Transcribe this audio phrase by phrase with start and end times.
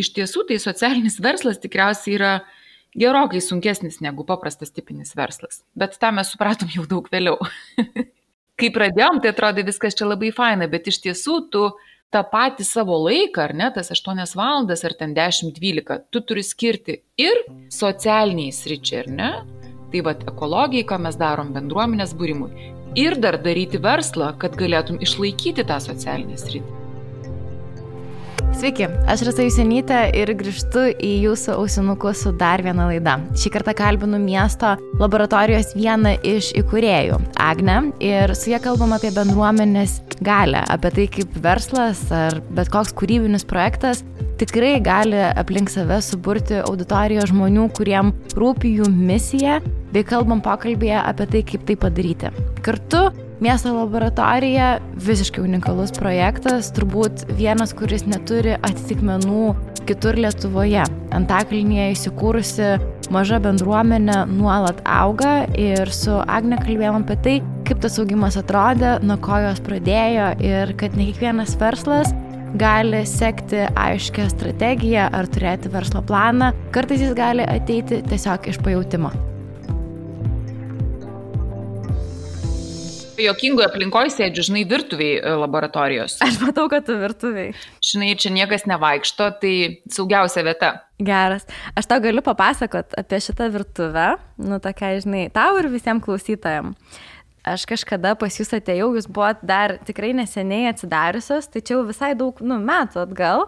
[0.00, 2.32] iš tiesų tai socialinis verslas tikriausiai yra
[2.98, 5.62] gerokai sunkesnis negu paprastas tipinis verslas.
[5.78, 7.38] Bet tą mes supratom jau daug vėliau.
[8.60, 11.68] Kai pradėjom, tai atrodė viskas čia labai faina, bet iš tiesų tu
[12.12, 16.98] tą patį savo laiką, ar ne, tas 8 valandas ar ten 10-12, tu turi skirti
[17.20, 19.30] ir socialiniai sričiai, ar ne?
[19.90, 22.52] Tai vad ekologijai, ką mes darom bendruomenės būrimui.
[22.98, 26.79] Ir dar daryti verslą, kad galėtum išlaikyti tą socialinę sritį.
[28.60, 33.16] Sveiki, aš Rasa Jusenytė ir grįžtu į jūsų ausinukus su dar viena laida.
[33.38, 40.00] Šį kartą kalbinu miesto laboratorijos vieną iš įkūrėjų, Agne, ir su jie kalbam apie bendruomenės
[40.24, 44.04] galę, apie tai, kaip verslas ar bet koks kūrybinis projektas
[44.40, 49.58] tikrai gali aplink save suburti auditoriją žmonių, kuriem rūpi jų misija,
[49.92, 52.30] bei kalbam pokalbėje apie tai, kaip tai padaryti.
[52.64, 53.08] Kartu
[53.40, 59.54] Miesto laboratorija- visiškai unikalus projektas, turbūt vienas, kuris neturi atitikmenų
[59.88, 60.84] kitur Lietuvoje.
[61.16, 62.68] Antakalnyje įsikūrusi
[63.10, 69.16] maža bendruomenė nuolat auga ir su Agne kalbėjom apie tai, kaip tas augimas atrodė, nuo
[69.16, 72.12] ko jos pradėjo ir kad ne kiekvienas verslas
[72.60, 79.39] gali sekti aiškę strategiją ar turėti verslo planą, kartais jis gali ateiti tiesiog iš pajūtimo.
[83.24, 86.18] Jokingoje aplinkoje sėdžiu, žinai, virtuviai e, laboratorijos.
[86.24, 87.52] Aš matau, kad tu virtuviai.
[87.84, 89.54] Žinai, čia niekas nevaikšto, tai
[89.92, 90.72] saugiausia vieta.
[91.00, 91.46] Geras.
[91.78, 94.08] Aš tau galiu papasakot apie šitą virtuvę,
[94.44, 97.00] nu tokia, žinai, tau ir visiems klausytojams.
[97.40, 102.12] Aš kažkada pas jūs atėjau, jūs buvot dar tikrai neseniai atsidariusios, tai čia jau visai
[102.18, 103.46] daug, nu, metų atgal.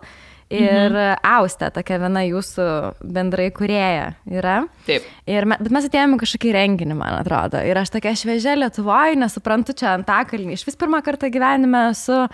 [0.52, 1.20] Ir mhm.
[1.32, 2.66] Austė, tokia viena jūsų
[3.14, 4.56] bendrai kurėja yra.
[4.86, 5.06] Taip.
[5.30, 7.62] Ir, me, bet mes atėjome kažkokį renginį, man atrodo.
[7.64, 10.58] Ir aš tokia šviežia Lietuvoje, nesuprantu čia antakalnį.
[10.58, 12.24] Iš vis pirmą kartą gyvenime su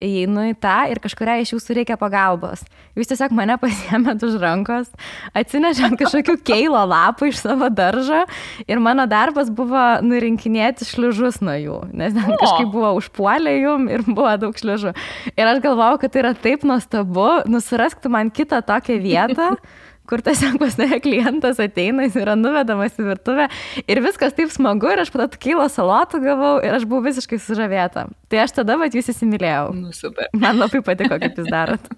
[0.00, 2.62] įeinu į tą ir kažkuria iš jūsų reikia pagalbos.
[2.98, 4.88] Jūs tiesiog mane pasiemėt už rankos,
[5.36, 8.22] atsinešėt kažkokių keilo lapų iš savo daržo
[8.64, 14.06] ir mano darbas buvo nurinkinėti šliužus nuo jų, nes ten kažkaip buvo užpuolę jum ir
[14.08, 14.94] buvo daug šliužų.
[15.36, 19.52] Ir aš galvojau, kad tai yra taip nuostabu, nusirasktų man kitą tokią vietą
[20.10, 23.48] kur tiesiog pas tave klientas ateina, jis yra nuvedamas į virtuvę
[23.86, 28.08] ir viskas taip smagu ir aš pat kylo salotų gavau ir aš buvau visiškai sužavėta.
[28.30, 29.72] Tai aš tada, va, jūs įsimylėjau.
[29.78, 30.30] Nu, super.
[30.36, 31.90] Man labai patiko, kaip jūs darot.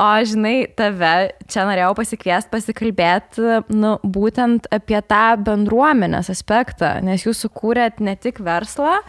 [0.00, 3.42] O žinai, tave čia norėjau pasikviesti, pasikalbėti,
[3.74, 9.00] nu, būtent apie tą bendruomenės aspektą, nes jūs sukūrėt ne tik verslą,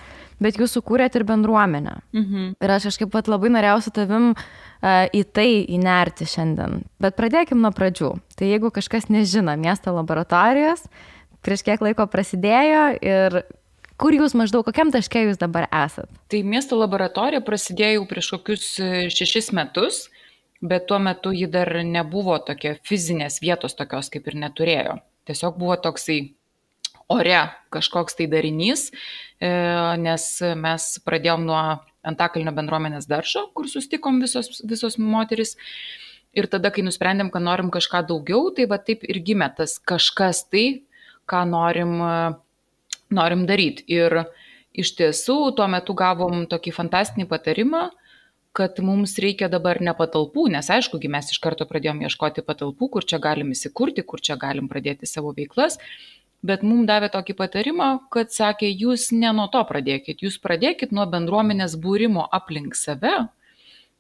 [0.42, 2.00] bet jūs sukūrėt ir bendruomenę.
[2.18, 2.52] Mhm.
[2.62, 6.82] Ir aš kažkaip pat labai norėjau su tavim uh, į tai įnerti šiandien.
[7.02, 8.16] Bet pradėkim nuo pradžių.
[8.38, 10.88] Tai jeigu kažkas nežino miesto laboratorijos,
[11.46, 13.42] prieš kiek laiko prasidėjo ir
[14.02, 16.10] kur jūs maždaug, kokiam taške jūs dabar esat?
[16.32, 20.04] Tai miesto laboratorija prasidėjo jau prieš kokius e, šešis metus,
[20.62, 24.98] bet tuo metu ji dar nebuvo tokia fizinės vietos tokios kaip ir neturėjo.
[25.30, 26.20] Tiesiog buvo toksai
[27.12, 27.42] ore
[27.74, 28.90] kažkoks tai darinys,
[29.40, 29.50] e,
[30.02, 30.28] nes
[30.60, 31.64] mes pradėjom nuo
[32.02, 35.54] Antakalnio bendruomenės daržo, kur sustikom visos, visos moteris.
[36.34, 40.46] Ir tada, kai nusprendėm, kad norim kažką daugiau, tai va taip ir gimė tas kažkas
[40.50, 40.66] tai,
[41.30, 42.00] ką norim,
[43.12, 43.86] norim daryti.
[43.92, 44.24] Ir
[44.72, 47.90] iš tiesų tuo metu gavom tokį fantastinį patarimą,
[48.58, 53.08] kad mums reikia dabar ne patalpų, nes aišku, mes iš karto pradėjom ieškoti patalpų, kur
[53.08, 55.78] čia galim įsikurti, kur čia galim pradėti savo veiklas,
[56.46, 61.06] bet mum davė tokį patarimą, kad sakė, jūs ne nuo to pradėkit, jūs pradėkit nuo
[61.10, 63.30] bendruomenės būrimo aplink save.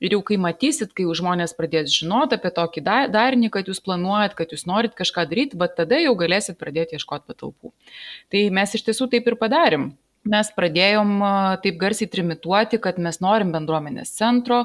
[0.01, 2.81] Ir jau kai matysit, kai žmonės pradės žinoti apie tokį
[3.13, 7.29] darinį, kad jūs planuojat, kad jūs norit kažką daryti, bet tada jau galėsit pradėti ieškoti
[7.29, 7.69] patalpų.
[8.33, 9.91] Tai mes iš tiesų taip ir padarėm
[10.29, 11.13] mes pradėjom
[11.63, 14.63] taip garsiai trimituoti, kad mes norim bendruomenės centro,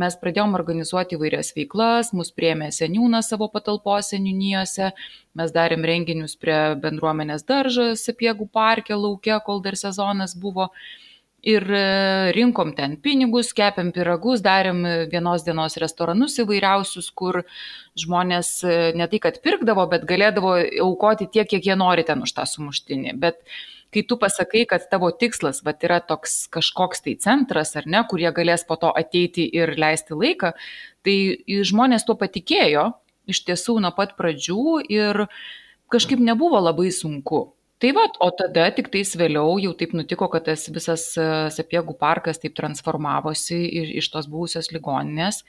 [0.00, 4.92] mes pradėjom organizuoti įvairias veiklas, mus priemė seniūną savo patalpos seniūnijose,
[5.38, 10.72] mes darėm renginius prie bendruomenės daržo, sapiegų parke, laukia, kol dar sezonas buvo.
[11.46, 14.82] Ir e, rinkom ten pinigus, kepėm piragus, darėm
[15.12, 17.44] vienos dienos restoranus įvairiausius, kur
[17.94, 22.34] žmonės e, ne tai, kad pirkdavo, bet galėdavo aukoti tiek, kiek jie nori ten už
[22.34, 23.14] tą sumuštinį.
[23.22, 27.88] Bet uh, kai tu pasakai, kad tavo tikslas vat, yra toks kažkoks tai centras, ar
[27.88, 30.52] ne, kurie galės po to ateiti ir leisti laiką,
[31.06, 31.18] tai
[31.70, 32.90] žmonės tuo patikėjo
[33.28, 35.26] iš tiesų nuo pat pradžių ir
[35.92, 37.48] kažkaip nebuvo labai sunku.
[37.78, 41.94] Tai va, o tada tik tais vėliau jau taip nutiko, kad tas visas e, sapiegų
[42.00, 43.58] parkas taip transformavosi
[44.00, 45.44] iš tos buvusios ligoninės.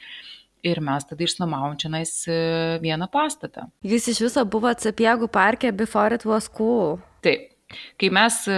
[0.62, 2.38] Ir mes tada išnuomavom čia nais e,
[2.84, 3.66] vieną pastatą.
[3.82, 7.00] Jūs iš viso buvote sapiegų parke before it was cool.
[7.26, 8.56] Taip, Kai mes e,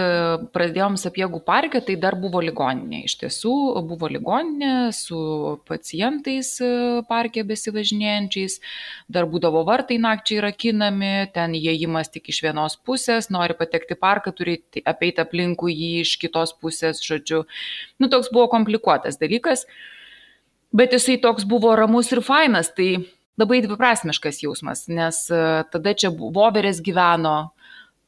[0.54, 3.02] pradėjom sapiegų parke, tai dar buvo ligoninė.
[3.04, 3.52] Iš tiesų
[3.84, 5.18] buvo ligoninė su
[5.68, 6.70] pacientais e,
[7.10, 8.56] parke besivažinėjančiais,
[9.12, 14.62] dar būdavo vartai nakčiai rakinami, ten įėjimas tik iš vienos pusės, nori patekti parką, turi
[14.80, 17.44] apeiti aplinkų jį iš kitos pusės, žodžiu.
[18.00, 19.66] Nu, toks buvo komplikuotas dalykas,
[20.72, 22.94] bet jisai toks buvo ramus ir fainas, tai
[23.36, 27.52] labai dviprasmiškas jausmas, nes e, tada čia voverės gyveno,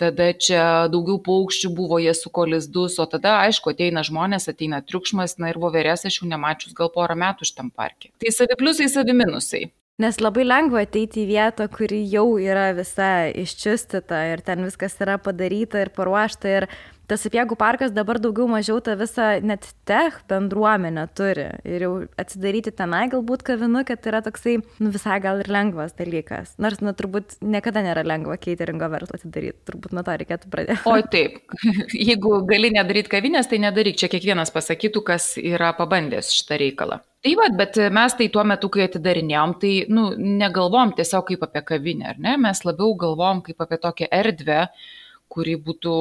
[0.01, 5.39] tada čia daugiau paukščių buvo, jie suko lizdus, o tada, aišku, ateina žmonės, ateina triukšmas,
[5.43, 8.11] na ir voverės aš jau nemačius gal porą metų šitam parke.
[8.23, 9.65] Tai savi pliusai, savi minusai.
[10.03, 15.21] Nes labai lengva ateiti į vietą, kuri jau yra visa iščiustita ir ten viskas yra
[15.23, 16.67] padaryta ir paruošta ir
[17.11, 21.47] tas sapiegų parkas dabar daugiau mažiau tą visą net tech bendruomenę turi.
[21.69, 26.55] Ir jau atsidaryti tenai galbūt kavinukę tai yra toksai, nu visai gal ir lengvas dalykas.
[26.63, 30.81] Nors, nu turbūt niekada nėra lengva cateringo verslą atidaryti, turbūt nuo to reikėtų pradėti.
[30.89, 31.41] O taip,
[32.09, 37.03] jeigu gali nedaryti kavinės, tai nedaryk, čia kiekvienas pasakytų, kas yra pabandęs šitą reikalą.
[37.25, 41.63] Tai va, bet mes tai tuo metu, kai atidarinėjom, tai nu, negalvom tiesiog kaip apie
[41.71, 42.35] kavinę, ar ne?
[42.41, 44.91] Mes labiau galvom kaip apie tokią erdvę, uh,
[45.35, 45.95] kuri būtų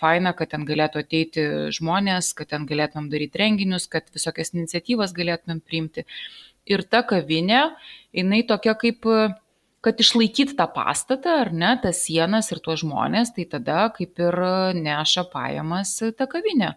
[0.00, 1.44] faina, kad ten galėtų ateiti
[1.76, 6.06] žmonės, kad ten galėtumėm daryti renginius, kad visokias iniciatyvas galėtumėm priimti.
[6.68, 7.68] Ir ta kavinė,
[8.16, 9.06] jinai tokia kaip,
[9.84, 14.40] kad išlaikyti tą pastatą, ar ne, tas sienas ir tuos žmonės, tai tada kaip ir
[14.78, 16.74] neša pajamas ta kavinė.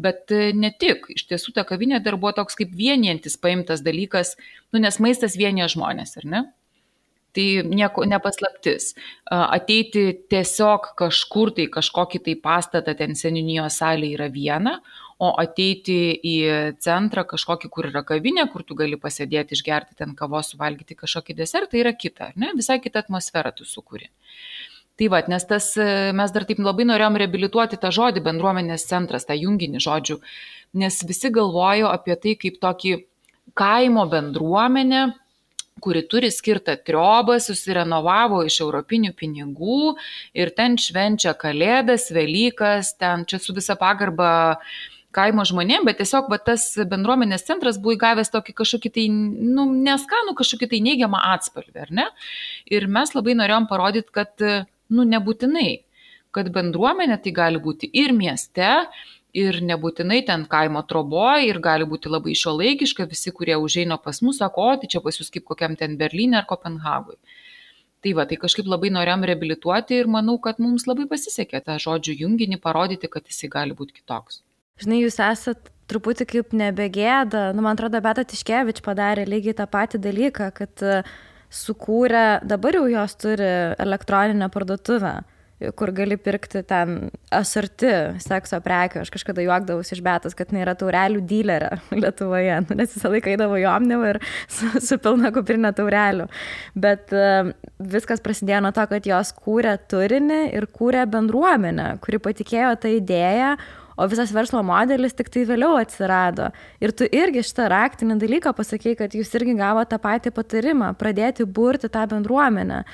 [0.00, 4.34] Bet ne tik, iš tiesų ta kavinė dar buvo toks kaip vienijantis paimtas dalykas,
[4.72, 6.42] nu, nes maistas vienyje žmonės, ar ne?
[7.36, 8.94] Tai nieko nepaslaptis.
[9.30, 14.78] Ateiti tiesiog kažkur tai kažkokį tai pastatą, ten seninijos salė yra viena,
[15.22, 16.36] o ateiti į
[16.82, 21.80] centrą kažkokį, kur yra kavinė, kur tu gali pasėdėti, išgerti ten kavos, suvalgyti kažkokį desertą,
[21.80, 22.52] yra kita, ne?
[22.56, 24.10] visai kita atmosfera tu sukūri.
[24.96, 25.74] Tai va, nes tas,
[26.16, 30.16] mes dar taip labai norėjom reabilituoti tą žodį bendruomenės centras, tą junginį žodžių,
[30.80, 32.94] nes visi galvojo apie tai kaip tokį
[33.56, 35.02] kaimo bendruomenę,
[35.82, 39.94] kuri turi skirtą triobą, susirenovavo iš europinių pinigų
[40.36, 44.30] ir ten švenčia Kalėdas, Velykas, ten čia su visa pagarba
[45.16, 50.36] kaimo žmonėm, bet tiesiog va, tas bendruomenės centras buvo įgavęs tokį kažkokį tai, nu, neskanų
[50.36, 52.06] kažkokį tai neigiamą atspalvį, ar ne?
[52.68, 54.44] Ir mes labai norėjom parodyti, kad,
[54.92, 55.70] nu, nebūtinai,
[56.36, 58.68] kad bendruomenė tai gali būti ir mieste,
[59.34, 64.40] ir nebūtinai ten kaimo troboj ir gali būti labai šiuolaikiška, visi, kurie užeina pas mus,
[64.40, 67.18] sako, o tai čia pas jūs kaip kokiam ten Berlyne ar Kopenhagui.
[68.04, 72.18] Tai va, tai kažkaip labai norėjom reabilituoti ir manau, kad mums labai pasisekė tą žodžių
[72.22, 74.42] junginį parodyti, kad jisai gali būti kitoks.
[74.82, 80.02] Žinai, jūs esat truputį kaip nebegėda, nu, man atrodo, Beta Tiškevič padarė lygiai tą patį
[80.04, 80.84] dalyką, kad
[81.56, 83.48] sukūrė, dabar jau jos turi
[83.80, 85.14] elektroninę parduotuvę
[85.76, 87.88] kur gali pirkti ten asorti
[88.20, 89.00] sekso prekių.
[89.04, 91.70] Aš kažkada juokdavausi iš betas, kad yra taurelių dealerė
[92.02, 94.20] Lietuvoje, nu, nes visą laiką eidavo į omnivą ir
[94.56, 96.28] su, su pilna kuprinė taurelių.
[96.76, 102.76] Bet uh, viskas prasidėjo nuo to, kad jos kūrė turinį ir kūrė bendruomenę, kuri patikėjo
[102.82, 103.56] tą idėją,
[103.96, 106.50] o visas verslo modelis tik tai vėliau atsirado.
[106.84, 111.48] Ir tu irgi šitą raktinį dalyką pasakėjai, kad jūs irgi gavote tą patį patarimą- pradėti
[111.48, 112.84] burti tą bendruomenę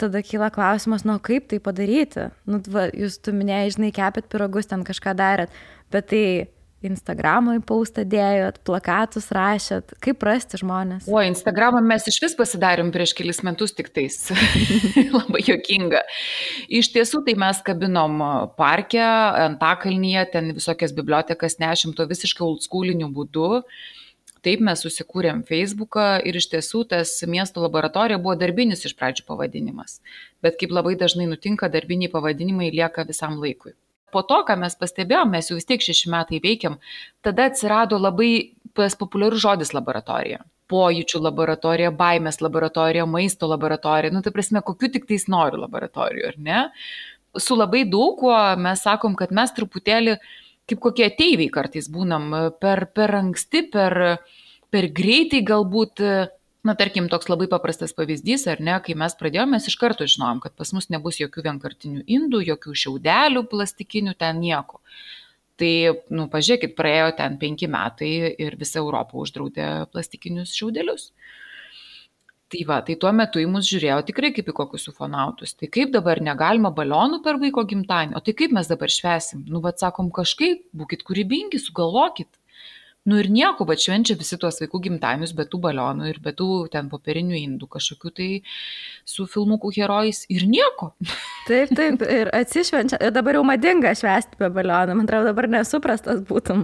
[0.00, 2.28] tada kyla klausimas, nu kaip tai padaryti.
[2.48, 5.54] Nu, va, jūs tu minėjai, žinai, kepėt piragus, ten kažką darėt,
[5.94, 6.24] bet tai
[6.84, 11.06] Instagramą į paustą dėjot, plakatus rašėt, kaip rasti žmonės?
[11.08, 14.18] O, Instagramą mes iš vis pasidarėm prieš kelis metus tik tais.
[15.16, 16.04] Labai jokinga.
[16.68, 18.20] Iš tiesų, tai mes kabinom
[18.58, 23.64] parke, Antakalnyje, ten visokias bibliotekas nešim to visiškai old schooliniu būdu.
[24.44, 30.02] Taip mes susikūrėm Facebooką ir iš tiesų tas miesto laboratorija buvo darbinis iš pradžių pavadinimas.
[30.44, 33.72] Bet kaip labai dažnai nutinka, darbiniai pavadinimai lieka visam laikui.
[34.14, 36.76] Po to, ką mes pastebėjom, mes jau vis tiek šeši metai veikiam,
[37.24, 40.44] tada atsirado labai populiarus žodis laboratorija.
[40.70, 46.38] Pojūčių laboratorija, baimės laboratorija, maisto laboratorija, nu tai prasme, kokiu tik tais noriu laboratorijų, ar
[46.38, 46.62] ne?
[47.40, 50.18] Su labai daug kuo mes sakom, kad mes truputėlį
[50.70, 52.30] kaip kokie ateiviai kartais būnam,
[52.60, 53.98] per, per anksti, per,
[54.72, 56.02] per greitai galbūt,
[56.64, 60.40] na tarkim, toks labai paprastas pavyzdys, ar ne, kai mes pradėjome, mes iš karto žinojom,
[60.44, 64.80] kad pas mus nebus jokių vienkartinių indų, jokių šiaudelių plastikinių, ten nieko.
[65.60, 65.74] Tai,
[66.10, 68.10] nu, pažiūrėkit, praėjo ten penki metai
[68.42, 71.12] ir visa Europa uždraudė plastikinius šiaudelius.
[72.54, 75.56] Tai va, tai tuo metu į mus žiūrėjo tikrai kaip į kokius ufonautus.
[75.58, 79.40] Tai kaip dabar negalima balionų per vaiko gimtadienį, o tai kaip mes dabar švesim?
[79.50, 82.30] Nu, vad sakom, kažkaip, būkite kūrybingi, sugalvokit.
[83.04, 86.46] Nu ir nieko, bet švenčia visi tuos vaikų gimtadienius, be tų balionų ir be tų
[86.72, 88.28] ten popierinių indų kažkokių tai
[89.04, 90.94] su filmukų herojais ir nieko.
[91.50, 92.96] Taip, taip, ir atsišvenčia.
[93.04, 94.94] Ir dabar jau madinga švęsti be balionų.
[94.96, 96.62] Man atrodo, dabar nesuprastas būtum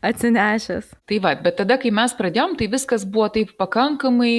[0.00, 0.94] atsinešęs.
[1.10, 4.32] Tai va, bet tada, kai mes pradėjom, tai viskas buvo taip pakankamai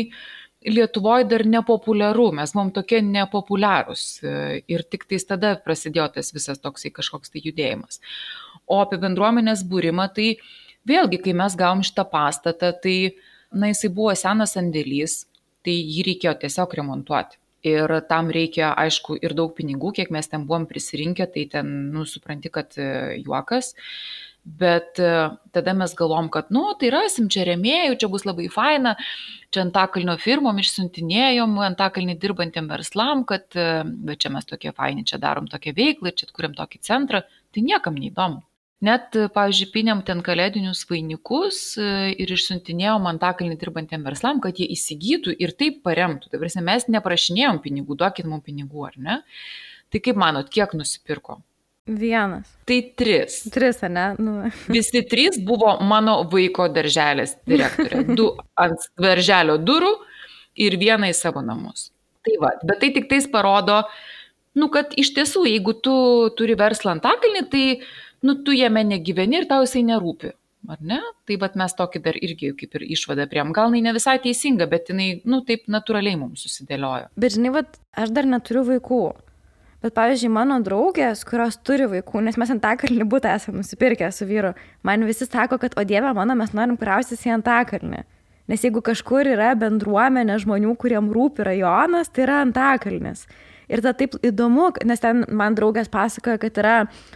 [0.64, 4.04] Lietuvoje dar nepopuliaru, mes buvom tokie nepopuliarūs
[4.72, 8.00] ir tik tais tada prasidėjo tas visas toksai kažkoks tai judėjimas.
[8.68, 10.38] O apie bendruomenės būrimą, tai
[10.88, 12.98] vėlgi, kai mes gavom šitą pastatą, tai,
[13.52, 15.24] na, jisai buvo senas sandėlys,
[15.64, 17.40] tai jį reikėjo tiesiog remontuoti.
[17.64, 22.04] Ir tam reikia, aišku, ir daug pinigų, kiek mes ten buvom prisirinkę, tai ten, nu,
[22.08, 23.72] supranti, kad juokas.
[24.44, 25.10] Bet e,
[25.56, 28.92] tada mes galvom, kad, nu, tai rasim čia remėjų, čia bus labai faina,
[29.56, 35.22] čia antakalnio firmom išsiuntinėjom, antakalnį dirbantiem verslam, kad, e, bet čia mes tokie faini, čia
[35.24, 37.24] darom tokią veiklą, čia kuriam tokį centrą,
[37.56, 38.44] tai niekam neįdomu.
[38.84, 41.88] Net, pavyzdžiui, pinėm ten kalėdinius vainikus e,
[42.20, 46.34] ir išsiuntinėjom antakalnį dirbantiem verslam, kad jie įsigytų ir taip paremtų.
[46.34, 49.18] Tai prasme, mes neprašinėjom pinigų, duokit mums pinigų, ar ne?
[49.88, 51.40] Tai kaip manot, kiek nusipirko?
[51.86, 52.48] Vienas.
[52.64, 53.42] Tai tris.
[53.52, 54.16] Tris, ne?
[54.18, 54.52] Nu.
[54.76, 58.06] Visi trys buvo mano vaiko darželės direktorė.
[58.18, 59.92] Du ant darželio durų
[60.64, 61.90] ir vieną į savo namus.
[62.24, 63.82] Tai va, bet tai tik tais parodo,
[64.56, 65.96] nu, kad iš tiesų, jeigu tu
[66.40, 67.66] turi verslą antakalnį, tai,
[68.24, 70.32] nu, tu jame negyveni ir tau jisai nerūpi.
[70.72, 71.02] Ar ne?
[71.28, 73.52] Tai vad mes tokį dar irgi kaip ir išvadą priem.
[73.52, 77.12] Gal jinai ne visai teisinga, bet jinai, nu, taip natūraliai mums susidėliojo.
[77.20, 79.04] Bet žinai, vad, aš dar neturiu vaikų.
[79.84, 84.54] Bet, pavyzdžiui, mano draugės, kurios turi vaikų, nes mes antakalnį būtą esame nusipirkę su vyru,
[84.88, 88.06] man visi sako, kad, o dieve mano, mes norim kraustytis į antakalnį.
[88.48, 93.26] Nes jeigu kažkur yra bendruomenė žmonių, kuriem rūpi rajonas, tai yra antakalnis.
[93.74, 96.76] Ir ta taip įdomu, nes ten man draugas pasakoja, kad yra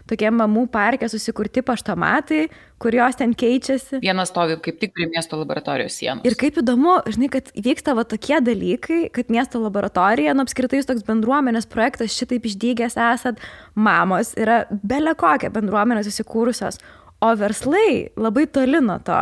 [0.09, 2.47] tokie mamų parke susikurti paštomatai,
[2.81, 4.01] kur jos ten keičiasi.
[4.01, 6.25] Vienas stovi kaip tik prie miesto laboratorijos sienos.
[6.25, 10.89] Ir kaip įdomu, žinai, kad vyksta va tokie dalykai, kad miesto laboratorija, nu apskritai jūs
[10.89, 13.41] toks bendruomenės projektas, šitaip išdygęs esat,
[13.77, 16.81] mamos yra belė kokia bendruomenė susikūrusios,
[17.21, 19.21] o verslai labai toli nuo to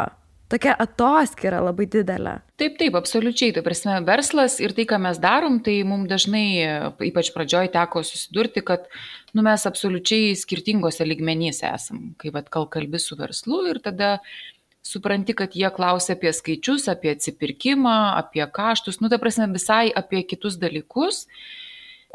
[0.51, 2.37] tokia atoskira labai didelė.
[2.59, 3.53] Taip, taip, absoliučiai.
[3.55, 6.47] Tai prasme, verslas ir tai, ką mes darom, tai mums dažnai,
[7.09, 8.89] ypač pradžioj teko susidurti, kad
[9.33, 14.17] nu, mes absoliučiai skirtingose ligmenyse esam, kai vad kalbi su verslu ir tada
[14.85, 20.21] supranti, kad jie klausia apie skaičius, apie atsipirkimą, apie kaštus, nu, ta prasme, visai apie
[20.29, 21.25] kitus dalykus,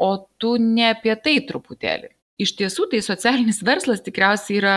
[0.01, 2.13] o tu ne apie tai truputėlį.
[2.41, 4.75] Iš tiesų, tai socialinis verslas tikriausiai yra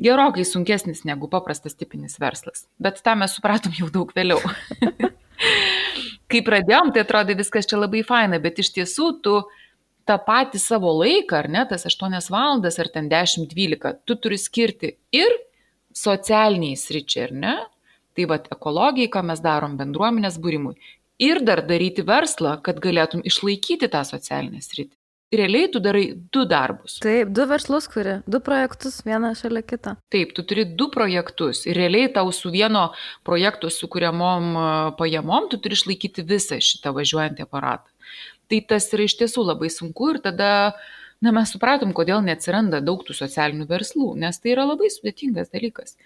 [0.00, 2.66] gerokai sunkesnis negu paprastas tipinis verslas.
[2.80, 4.40] Bet tą mes supratom jau daug vėliau.
[6.32, 9.34] Kai pradėjom, tai atrodė viskas čia labai faina, bet iš tiesų tu
[10.08, 14.96] tą patį savo laiką, ar ne, tas 8 valandas ar ten 10-12, tu turi skirti
[15.12, 15.36] ir
[15.92, 17.54] socialiniai sričiai, ar ne?
[18.16, 20.74] Tai vad ekologijai, ką mes darom bendruomenės būrimui.
[21.22, 24.96] Ir dar daryti verslą, kad galėtum išlaikyti tą socialinę sritį
[25.32, 26.98] realiai tu darai du darbus.
[27.02, 29.96] Taip, du verslus kuri, du projektus vieną šalia kitą.
[30.12, 32.90] Taip, tu turi du projektus ir realiai tau su vieno
[33.26, 34.56] projektu sukūriamom
[34.98, 37.88] pajamom tu turi išlaikyti visą šitą važiuojantį aparatą.
[38.50, 40.90] Tai tas yra iš tiesų labai sunku ir tada uh,
[41.22, 45.96] na mes supratom, kodėl neatsiranda daug tų socialinių verslų, nes tai yra labai sudėtingas dalykas.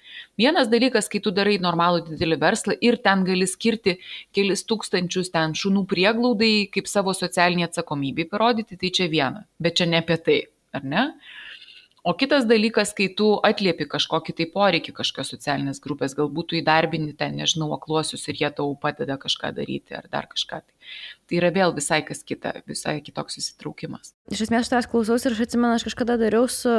[0.40, 3.96] Vienas dalykas, kai tu darai normalų didelį verslą ir ten gali skirti
[4.36, 9.88] kelis tūkstančius ten šunų prieglaudai kaip savo socialinį atsakomybę parodyti, tai čia viena, bet čia
[9.90, 10.38] ne apie tai,
[10.76, 11.08] ar ne?
[12.06, 17.16] O kitas dalykas, kai tu atliepi kažkokį tai poreikį kažkokios socialinės grupės, galbūt tu įdarbini
[17.18, 20.60] ten, nežinau, akluosius ir jie tau padeda kažką daryti ar dar kažką.
[20.62, 20.76] Tai,
[21.26, 24.12] tai yra vėl visai kas kita, visai kitoks įsitraukimas.
[24.32, 26.72] Iš esmės aš tavęs klausaus ir aš atsimenu, aš kažkada dariau su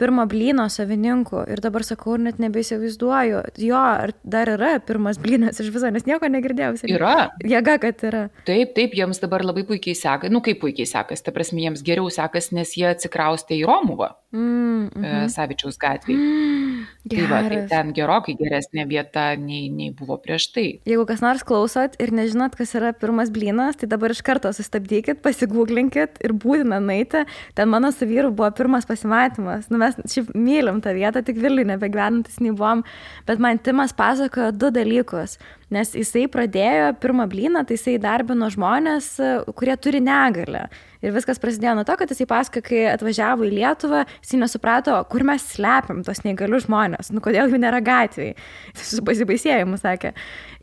[0.00, 3.42] pirmo blyno savininku ir dabar sakau, net nebeįsivaizduoju.
[3.64, 6.76] Jo, ar dar yra pirmas blynas iš viso, nes nieko negirdėjau.
[6.90, 7.14] Yra.
[7.44, 8.24] Jėga, kad yra.
[8.48, 12.10] Taip, taip, jiems dabar labai puikiai sekasi, nu kaip puikiai sekasi, ta prasme, jiems geriau
[12.12, 14.12] sekasi, nes jie atsikraustė į Romuvą.
[14.34, 15.28] Mm, mm -hmm.
[15.30, 16.18] Savičiaus gatvėje.
[16.18, 20.66] Mm, tai, va, tai ten gerokai geresnė vieta nei, nei buvo prieš tai.
[20.88, 25.20] Jeigu kas nors klausot ir nežinot, kas yra pirmas blynas, tai dabar iš karto sustabdykit,
[25.24, 27.24] pasigūglinkit ir būtina nueiti.
[27.58, 29.68] Ten mano su vyru buvo pirmas pasimatymas.
[29.72, 32.84] Nu, mes šiaip mylim tą vietą, tik Vilniui nebegyvenantis nei buvom.
[33.28, 35.38] Bet man Timas pasakojo du dalykus.
[35.74, 39.14] Nes jisai pradėjo pirmą blyną, tai jisai darbino žmonės,
[39.58, 40.68] kurie turi negalę.
[41.04, 45.24] Ir viskas prasidėjo nuo to, kad jisai pasako, kai atvažiavo į Lietuvą, jisai nesuprato, kur
[45.28, 48.38] mes slepiam tos neįgalius žmonės, nu kodėl jų nėra gatvėje.
[48.88, 50.14] Su pasibaisėjimu sakė.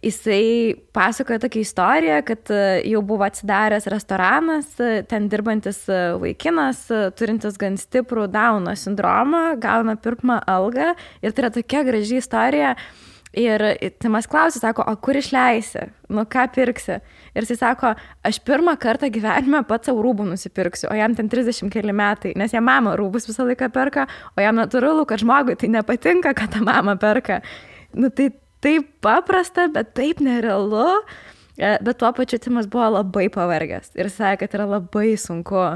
[0.01, 6.87] Jisai pasakojo tokią istoriją, kad e, jau buvo atsidaręs restoranas, e, ten dirbantis e, vaikinas,
[7.19, 12.73] turintis gan stiprų Dauno sindromą, gauna pirmą algą ir tai yra tokia graži istorija
[13.31, 13.63] Ir
[14.03, 16.97] Timas klausė, sako, o kur išleisi, nu ką pirksi.
[17.31, 17.93] Ir jis sako,
[18.27, 22.51] aš pirmą kartą gyvenime pats savo rūbų nusipirksiu, o jam ten 30 keli metai, nes
[22.51, 24.03] jam mama rūbus visą laiką perka,
[24.35, 27.39] o jam natūralu, kad žmogui tai nepatinka, kad ta mama perka.
[27.95, 30.99] Nu tai taip paprasta, bet taip nerealu.
[31.55, 35.69] E, bet tuo pačiu Timas buvo labai pavargęs ir sakė, kad yra labai sunku.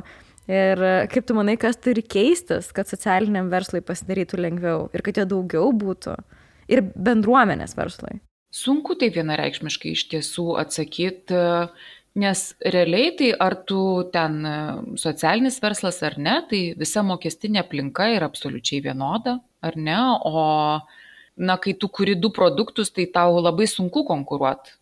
[0.52, 5.26] Ir kaip tu manai, kas turi keistis, kad socialiniam verslui pasidarytų lengviau ir kad jo
[5.38, 6.20] daugiau būtų?
[6.72, 8.20] Ir bendruomenės verslui?
[8.56, 11.42] Sunku tai vienareikšmiškai iš tiesų atsakyti,
[12.16, 13.80] nes realiai tai ar tu
[14.14, 14.38] ten
[15.02, 20.46] socialinis verslas ar ne, tai visa mokestinė aplinka yra absoliučiai vienoda, ar ne, o
[21.36, 24.78] na, kai tu kuri du produktus, tai tau labai sunku konkuruoti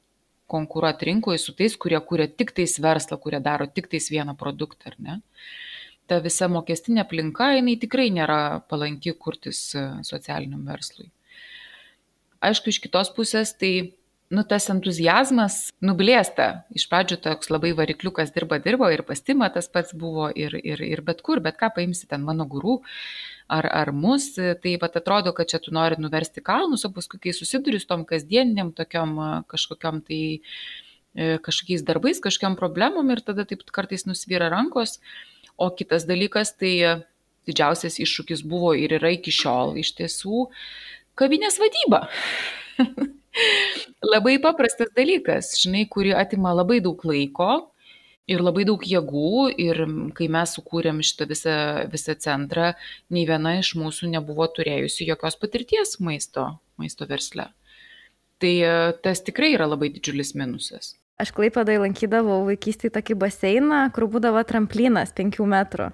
[0.53, 4.91] konkuruoti rinkoje su tais, kurie kūrė tik tais verslą, kurie daro tik tais vieną produktą,
[4.91, 5.15] ar ne?
[6.09, 9.63] Ta visa mokestinė aplinka, jinai tikrai nėra palanki kurtis
[10.05, 11.07] socialiniam verslui.
[12.43, 13.93] Aišku, iš kitos pusės tai
[14.33, 16.47] nu, tas entuzijazmas nublėsta.
[16.75, 21.03] Iš pradžių toks labai varikliukas dirba, dirbo ir pastima tas pats buvo ir, ir, ir
[21.05, 22.79] bet kur, bet ką paimsi ten mano gurų
[23.51, 27.35] ar, ar mus, tai pat atrodo, kad čia tu nori nuversti kalnus, o paskui, kai
[27.35, 29.15] susiduri su tom kasdieniniam tokiam
[29.51, 34.99] kažkokiam tai e, kažkokiais darbais, kažkokiam problemom ir tada taip kartais nusvyra rankos.
[35.61, 37.03] O kitas dalykas, tai
[37.45, 40.47] didžiausias iššūkis buvo ir yra iki šiol iš tiesų
[41.19, 42.05] kavinės vadyba.
[44.13, 47.49] labai paprastas dalykas, žinai, kuri atima labai daug laiko
[48.29, 49.53] ir labai daug jėgų.
[49.59, 49.83] Ir
[50.17, 51.57] kai mes sukūrėm šitą visą,
[51.91, 52.73] visą centrą,
[53.13, 57.49] nei viena iš mūsų nebuvo turėjusi jokios patirties maisto, maisto versle.
[58.43, 60.95] Tai e, tas tikrai yra labai didžiulis minusas.
[61.21, 65.91] Aš klaipadai lankydavau vaikystėje tokį baseiną, kur būdavo tramplinas 5 metrų.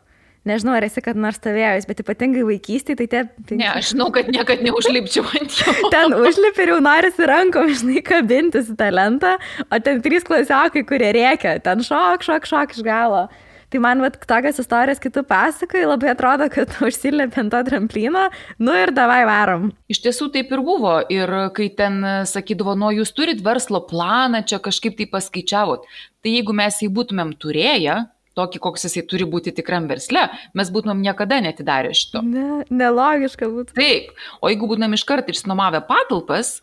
[0.48, 3.24] Nežinau, ar esi kad nors stovėjęs, bet ypatingai vaikystėje, tai tie...
[3.50, 3.58] Tai...
[3.60, 5.74] Ne, aš žinau, kad niekada neužlipčiau ant jo.
[5.94, 9.36] ten užlipi ir jau norisi rankom, žinai, kabintis į tą lentą,
[9.68, 13.28] o ten trys klasiokai, kurie rėkia, ten šok, šok, šok iš galo.
[13.70, 18.24] Tai man, vat, tokias istorijas kitų pasakai, labai atrodo, kad užsilėpė ant to tramplino,
[18.58, 19.68] nu ir davai varom.
[19.94, 20.96] Iš tiesų taip ir buvo.
[21.14, 22.00] Ir kai ten
[22.32, 25.86] sakydavo, nu, jūs turit verslo planą, čia kažkaip tai paskaičiavot.
[26.24, 28.00] Tai jeigu mes jį būtumėm turėję,
[28.40, 32.24] tokį, koks jisai turi būti tikram versle, mes būtumėm niekada netidarę šito.
[32.26, 33.76] Ne, nelogiška būtų.
[33.78, 36.58] Taip, o jeigu būtumėm iškart išsinomavę patalpas,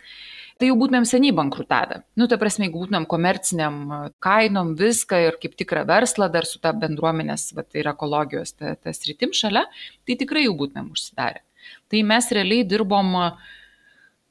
[0.56, 2.00] tai jau būtumėm seniai bankrutavę.
[2.16, 3.82] Nu, ta prasme, jeigu būtumėm komerciniam
[4.24, 9.10] kainom viską ir kaip tikrą verslą dar su ta bendruomenės va, ir ekologijos tas ta
[9.10, 9.66] rytim šalia,
[10.08, 11.44] tai tikrai jau būtumėm užsidarę.
[11.90, 13.54] Tai mes realiai dirbom uh,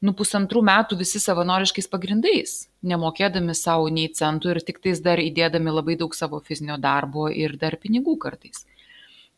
[0.04, 5.72] nu pusantrų metų visi savanoriškais pagrindais, nemokėdami savo nei centų ir tik tais dar įdėdami
[5.72, 8.66] labai daug savo fizinio darbo ir dar pinigų kartais.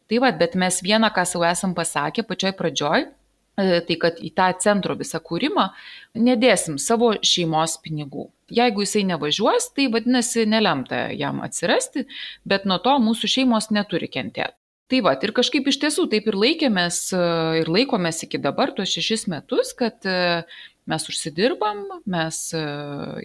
[0.08, 3.08] Tai vad, bet mes vieną, ką savo esam pasakę pačioj pradžioj,
[3.60, 5.70] e, tai kad į tą centro visą kūrimą
[6.16, 8.30] nedėsim savo šeimos pinigų.
[8.48, 12.06] Jeigu jisai nevažiuos, tai vadinasi nelemta jam atsirasti,
[12.48, 14.56] bet nuo to mūsų šeimos neturi kentėti.
[14.88, 17.20] Tai va, ir kažkaip iš tiesų taip ir laikėmės e,
[17.60, 20.46] ir laikomės iki dabar, tuos šešis metus, kad e,
[20.88, 22.62] mes užsidirbam, mes e,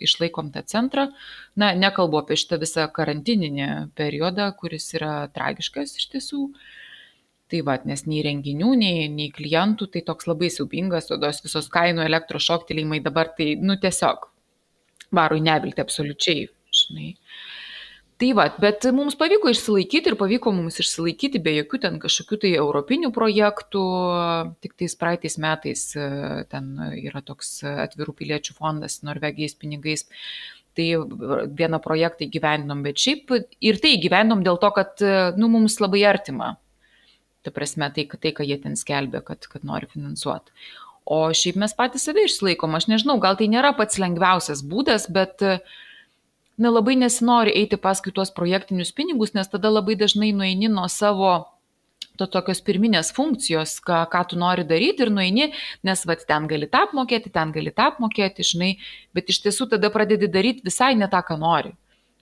[0.02, 1.06] išlaikom tą centrą.
[1.54, 6.48] Na, nekalbu apie šitą visą karantininį periodą, kuris yra tragiškas iš tiesų.
[7.52, 11.70] Tai va, nes nei renginių, nei, nei klientų, tai toks labai siubingas, o tos visos
[11.70, 14.26] kainų elektros šoktelėjimai dabar tai, nu tiesiog,
[15.14, 17.12] varo į nevilti absoliučiai, žinai.
[18.22, 22.52] Tai va, bet mums pavyko išsilaikyti ir pavyko mums išsilaikyti be jokių ten kažkokių tai
[22.54, 23.82] europinių projektų.
[24.62, 26.06] Tik tais praeitais metais e,
[26.52, 26.68] ten
[27.00, 30.06] yra toks atvirų piliečių fondas Norvegijais pinigais.
[30.78, 30.86] Tai
[31.50, 35.02] vieną projektą įgyvendinom, bet šiaip ir tai įgyvendinom dėl to, kad
[35.34, 36.54] nu, mums labai artima.
[37.42, 40.54] Ta prasme, tai, tai ką jie ten skelbė, kad, kad nori finansuoti.
[41.10, 42.78] O šiaip mes patys save išlaikom.
[42.78, 45.58] Aš nežinau, gal tai nėra pats lengviausias būdas, bet uh,
[46.58, 51.34] nelabai nesinori eiti paskui tuos projektinius pinigus, nes tada labai dažnai nueini nuo savo
[52.20, 55.48] to tokios pirminės funkcijos, ką, ką tu nori daryti ir nueini,
[55.86, 58.72] nes va ten gali tą apmokėti, ten gali tą apmokėti, žinai,
[59.16, 61.72] bet iš tiesų tada pradedi daryti visai ne tą, ką nori.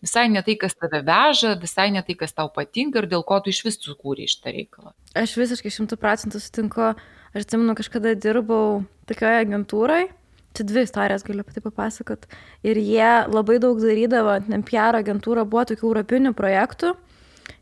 [0.00, 3.36] Visai ne tai, kas tave veža, visai ne tai, kas tau patinka ir dėl ko
[3.42, 4.94] tu iš vis sukūrė šitą reikalą.
[5.18, 6.94] Aš visiškai šimtų procentų sutinku.
[7.34, 10.08] Aš atsimenu, kažkada dirbau tokioje agentūroje
[10.56, 12.26] Čia dvi istorijas galiu apie tai papasakot.
[12.66, 16.96] Ir jie labai daug darydavo, ten PR agentūra buvo tokių europinių projektų.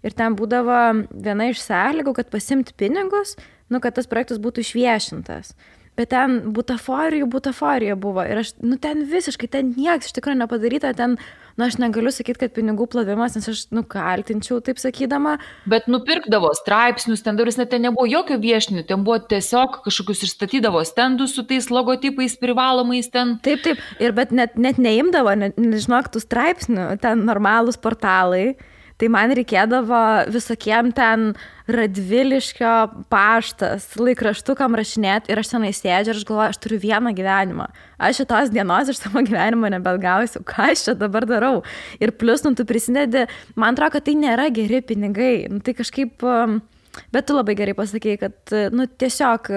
[0.07, 0.79] Ir ten būdavo
[1.11, 3.35] viena iš sąlygų, kad pasimti pinigus,
[3.68, 5.53] nu, kad tas projektas būtų išviešintas.
[5.98, 8.22] Bet ten butaforijų, butaforija buvo.
[8.22, 11.16] Ir aš, nu, ten visiškai, ten niekas iš tikrųjų nepadaryta, ten
[11.59, 15.37] nu, aš negaliu sakyti, kad pinigų plovimas, nes aš nukaltinčiau, taip sakydama.
[15.68, 21.35] Bet nupirkdavo straipsnius, ten dabar net nebuvo jokio viešinio, ten buvo tiesiog kažkokius išstatydavo stendus
[21.35, 23.37] su tais logotipais privalomais ten.
[23.42, 28.55] Taip, taip, ir bet net, net neimdavo, net, nežinok, tų straipsnių, ten normalūs portalai
[28.99, 30.03] tai man reikėdavo
[30.35, 31.33] visokiem ten
[31.69, 32.73] radviliškio
[33.13, 37.69] paštas, laikraštukam rašinėti ir aš tenai sėdžiu ir aš galvoju, aš turiu vieną gyvenimą.
[38.01, 41.61] Aš šitos dienos iš savo gyvenimo nebelgausiu, ką aš čia dabar darau.
[42.01, 45.47] Ir plus, nu, tu prisidedi, man atrodo, kad tai nėra geri pinigai.
[45.53, 46.25] Nu, tai kažkaip...
[46.25, 46.61] Um,
[47.13, 49.51] Bet tu labai gerai pasakėjai, kad nu, tiesiog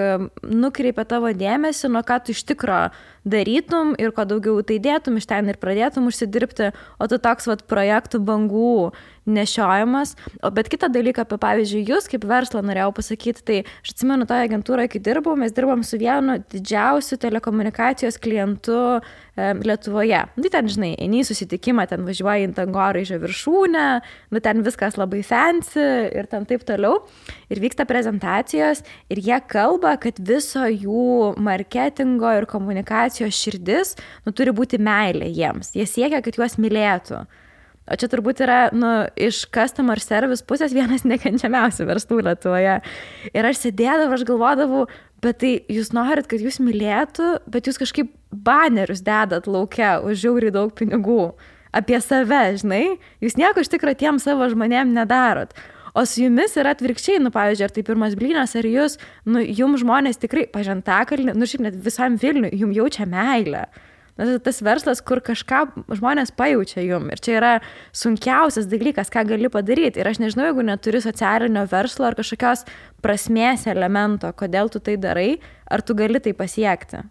[0.46, 2.84] nukreipia tavo dėmesį, nuo ką tu iš tikro
[3.28, 7.64] darytum ir kuo daugiau tai dėtum iš ten ir pradėtum užsidirbti, o tu toks vat
[7.70, 8.92] projektų bangų
[9.26, 10.16] nešiojimas.
[10.42, 14.46] O bet kitą dalyką apie, pavyzdžiui, jūs kaip verslą norėjau pasakyti, tai aš atsimenu toje
[14.48, 20.24] agentūroje, kai dirbau, mes dirbom su vienu didžiausiu telekomunikacijos klientu e, Lietuvoje.
[20.42, 23.86] Tai ten, žinai, eini į susitikimą, ten važiuoji į Tangoraižio viršūnę,
[24.34, 27.04] nu ten viskas labai fancy ir ten taip toliau.
[27.52, 28.82] Ir vyksta prezentacijos
[29.12, 33.94] ir jie kalba, kad viso jų marketingo ir komunikacijos širdis
[34.26, 35.76] nu, turi būti meilė jiems.
[35.78, 37.22] Jie siekia, kad juos mylėtų.
[37.90, 42.76] O čia turbūt yra, nu, iš customer service pusės vienas nekenčiamiausių verslų Lietuvoje.
[43.34, 44.84] Ir aš sėdėdavau, aš galvodavau,
[45.24, 50.54] bet tai jūs norit, kad jūs mylėtų, bet jūs kažkaip banerius dedat laukia už žiauriai
[50.54, 51.32] daug pinigų
[51.74, 52.84] apie save, žinai,
[53.24, 55.56] jūs nieko iš tikrųjų tiem savo žmonėm nedarot.
[55.92, 58.96] O su jumis yra atvirkščiai, nu, pavyzdžiui, ar tai pirmas blynas, ar jūs,
[59.28, 63.66] nu, jums žmonės tikrai, pažantakalnį, nu, šiaip net visam Vilniui, jums jaučia meilę.
[63.66, 63.91] Na,
[64.44, 65.62] tas verslas, kur kažką
[65.98, 67.08] žmonės pajaučia jum.
[67.12, 67.52] Ir čia yra
[67.96, 70.02] sunkiausias dalykas, ką gali padaryti.
[70.02, 72.66] Ir aš nežinau, jeigu neturi socialinio verslo ar kažkokios
[73.04, 77.02] prasmės elemento, kodėl tu tai darai, ar tu gali tai pasiekti.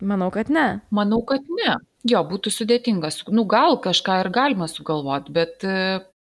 [0.00, 0.80] Manau, kad ne.
[0.94, 1.76] Manau, kad ne.
[2.08, 3.20] Jo, būtų sudėtingas.
[3.28, 5.60] Nu, gal kažką ir galima sugalvoti, bet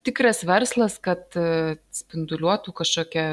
[0.06, 3.28] tikras verslas, kad e, spinduliuotų kažkokią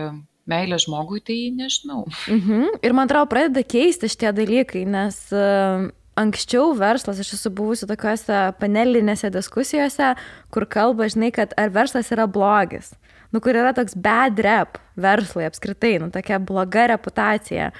[0.50, 2.06] meilę žmogui, tai nežinau.
[2.26, 2.78] Mhm.
[2.82, 5.86] Ir man atrodo, pradeda keisti šitie dalykai, nes uh,
[6.18, 10.12] anksčiau verslas, aš esu buvusi tokiuose panelinėse diskusijose,
[10.52, 12.92] kur kalba, žinai, kad ar verslas yra blogis.
[13.32, 17.70] Nu, kur yra toks bad rep verslai apskritai, nu, tokia bloga reputacija.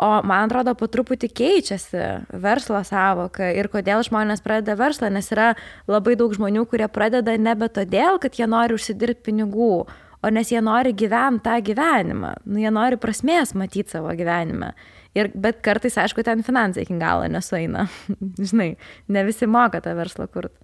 [0.00, 2.04] O man atrodo, po truputį keičiasi
[2.40, 5.50] verslo savoka ir kodėl žmonės pradeda verslą, nes yra
[5.90, 9.74] labai daug žmonių, kurie pradeda nebe todėl, kad jie nori užsidirbti pinigų,
[10.20, 14.72] o nes jie nori gyventi tą gyvenimą, nu, jie nori prasmės matyti savo gyvenime.
[15.18, 17.88] Ir, bet kartais, aišku, ten finansai iki galo nesueina.
[18.50, 18.74] Žinai,
[19.10, 20.54] ne visi moka tą verslą kurti.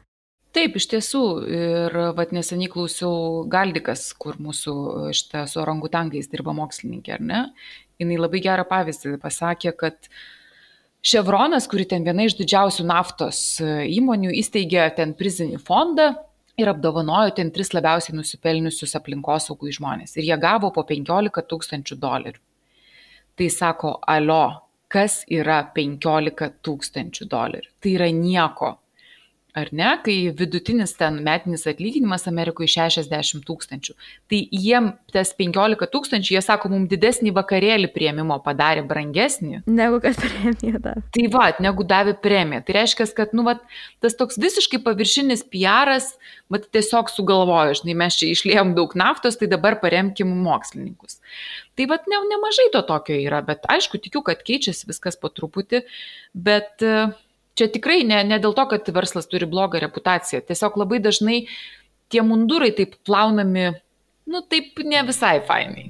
[0.57, 1.25] Taip, iš tiesų.
[1.53, 4.77] Ir vat neseniai klausiau Galdikas, kur mūsų
[5.17, 7.43] šitą su orangutangais dirba mokslininkė, ar ne?
[8.01, 10.09] jinai labai gerą pavyzdį pasakė, kad
[11.07, 16.11] Chevronas, kuri ten viena iš didžiausių naftos e, įmonių, įsteigė ten prizinį fondą
[16.59, 20.17] ir apdovanojo ten tris labiausiai nusipelniusius aplinkosaugų žmonės.
[20.19, 22.43] Ir jie gavo po 15 tūkstančių dolerių.
[23.37, 24.45] Tai sako, alio,
[24.89, 27.73] kas yra 15 tūkstančių dolerių?
[27.81, 28.71] Tai yra nieko
[29.57, 33.95] ar ne, kai vidutinis ten metinis atlyginimas Amerikoje 60 tūkstančių.
[34.31, 39.63] Tai jiem tas 15 tūkstančių, jie sako, mums didesnį vakarėlį prieimimo padarė brangesnį.
[39.67, 41.05] Negu kad premiją davė.
[41.17, 42.63] Tai va, negu davė premiją.
[42.67, 43.57] Tai reiškia, kad, nu, va,
[44.05, 46.13] tas toks visiškai paviršinis PR'as,
[46.53, 51.23] va, tiesiog sugalvojo, žinai, mes čia išlėjom daug naftos, tai dabar paremkim mokslininkus.
[51.77, 55.83] Tai va, ne, nemažai to tokio yra, bet aišku, tikiu, kad keičiasi viskas po truputį,
[56.37, 57.17] bet uh,
[57.57, 61.43] čia tikrai ne, ne dėl to, kad verslas turi blogą reputaciją, tiesiog labai dažnai
[62.13, 63.71] tie mundurai taip plaunami,
[64.31, 65.89] nu taip ne visai fainai.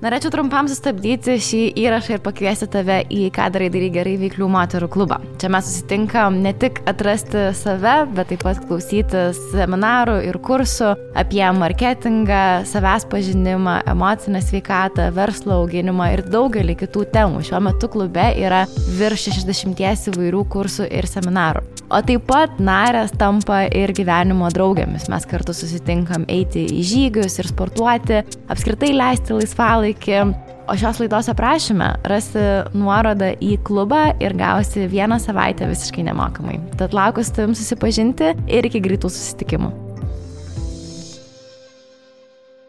[0.00, 4.86] Norėčiau trumpam sustabdyti šį įrašą ir pakviesti tave į ką darai darai gerai veiklių moterų
[4.88, 5.18] klubą.
[5.36, 11.44] Čia mes susitinkam ne tik atrasti save, bet taip pat klausytis seminarų ir kursų apie
[11.52, 17.44] marketingą, savęs pažinimą, emocinę sveikatą, verslo auginimą ir daugelį kitų temų.
[17.50, 18.62] Šiuo metu klube yra
[18.96, 19.84] virš 60
[20.14, 21.66] įvairių kursų ir seminarų.
[21.90, 25.08] O taip pat narės tampa ir gyvenimo draugėmis.
[25.10, 30.46] Mes kartu susitinkam eiti į žygius ir sportuoti, apskritai leisti laisvalai laisvalaikį.
[30.70, 32.38] O šios laidos aprašyme rasi
[32.78, 36.60] nuorodą į klubą ir gausi vieną savaitę visiškai nemokamai.
[36.78, 39.72] Tad laukiu su tavim susipažinti ir iki greitų susitikimų.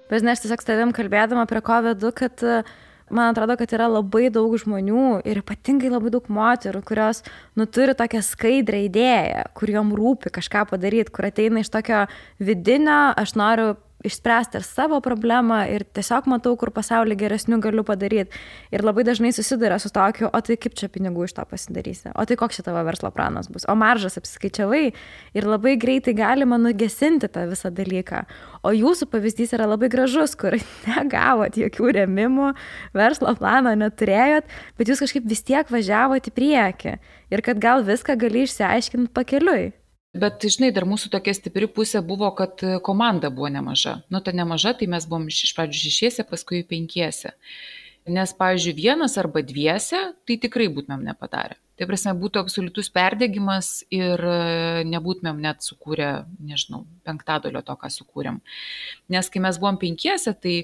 [0.10, 2.42] Bet aš tiesiog tavim kalbėdama prie COVID, kad
[3.12, 7.22] man atrodo, kad yra labai daug žmonių ir ypatingai labai daug moterų, kurios
[7.56, 12.08] nu, turi tokią skaidrę idėją, kur jom rūpi kažką padaryti, kur ateina iš tokio
[12.40, 13.76] vidinio, aš noriu
[14.08, 18.36] išspręsti ar savo problemą ir tiesiog matau, kur pasaulį geresnių galiu padaryti.
[18.74, 22.26] Ir labai dažnai susiduria su tokiu, o tai kaip čia pinigų iš to pasidarysi, o
[22.28, 24.84] tai koks čia tavo verslo planas bus, o maržas apskaičiavai
[25.38, 28.24] ir labai greitai galima nugesinti tą visą dalyką.
[28.68, 30.58] O jūsų pavyzdys yra labai gražus, kur
[30.90, 32.54] negavot jokių remimų,
[32.98, 36.98] verslo plano neturėjot, bet jūs kažkaip vis tiek važiavot į priekį
[37.32, 39.72] ir kad gal viską gali išsiaiškinti pakeliui.
[40.12, 44.02] Bet, žinai, dar mūsų tokia stipri pusė buvo, kad komanda buvo nemaža.
[44.12, 47.32] Nu, ta nemaža, tai mes buvom iš pradžių šešiese, paskui penkiese.
[48.12, 51.56] Nes, pavyzdžiui, vienas arba dviese, tai tikrai būtumėm nepadarę.
[51.80, 54.22] Tai prasme, būtų absoliutus perdėgymas ir
[54.90, 56.10] nebūtumėm net sukūrę,
[56.44, 58.42] nežinau, penktadalio to, ką sukūrėm.
[59.14, 60.56] Nes kai mes buvom penkiese, tai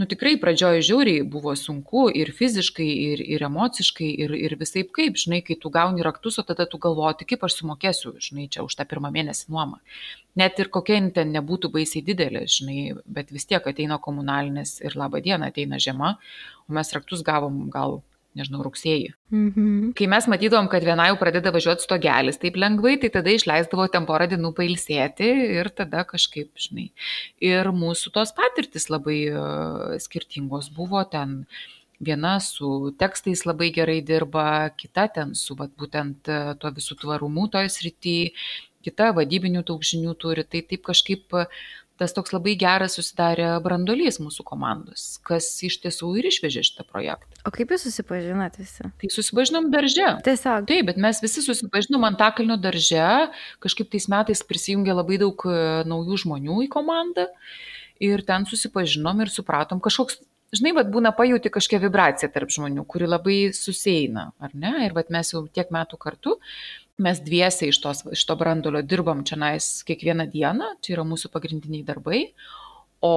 [0.00, 5.18] nu tikrai pradžioj žiauriai buvo sunku ir fiziškai, ir, ir emociškai, ir, ir visai kaip,
[5.20, 8.78] žinai, kai tu gauni raktus, o tada tu galvoti, kaip aš sumokėsiu, žinai, čia už
[8.78, 9.82] tą pirmą mėnesį nuomą.
[10.40, 14.96] Net ir kokia jin ten nebūtų baisiai didelė, žinai, bet vis tiek ateina komunalinės ir
[14.96, 16.14] laba diena ateina žiema,
[16.64, 18.00] o mes raktus gavom gal
[18.38, 19.10] nežinau, rugsėjį.
[19.32, 19.90] Mhm.
[19.98, 24.06] Kai mes matydavom, kad viena jau pradeda važiuoti stogelis taip lengvai, tai tada išleisdavo ten
[24.08, 26.90] porą dienų pailsėti ir tada kažkaip, žinai.
[27.42, 31.44] Ir mūsų tos patirtis labai uh, skirtingos buvo ten.
[32.00, 37.50] Viena su tekstais labai gerai dirba, kita ten su vat, būtent uh, tuo visų tvarumu
[37.52, 38.32] toj srity,
[38.86, 40.46] kita vadybinių daug žinių turi.
[40.48, 41.36] Tai taip kažkaip
[42.00, 47.28] tas toks labai geras susidarė brandolys mūsų komandos, kas iš tiesų ir išvežė šitą projektą.
[47.44, 48.88] O kaip jūs susipažinot visi?
[49.02, 50.08] Tai susipažinom darže.
[50.26, 50.68] Tiesiog.
[50.70, 53.04] Taip, bet mes visi susipažinom Antakalnio darže,
[53.62, 57.28] kažkaip tais metais prisijungė labai daug e, naujų žmonių į komandą
[58.00, 60.22] ir ten susipažinom ir supratom kažkoks
[60.56, 64.72] žinai, vad būna pajūti kažkokią vibraciją tarp žmonių, kuri labai susieina, ar ne?
[64.86, 66.36] Ir vad mes jau tiek metų kartu
[67.02, 71.30] mes dviese iš, tos, iš to brandulio dirbam čia nais kiekvieną dieną, čia yra mūsų
[71.32, 72.22] pagrindiniai darbai,
[73.00, 73.12] o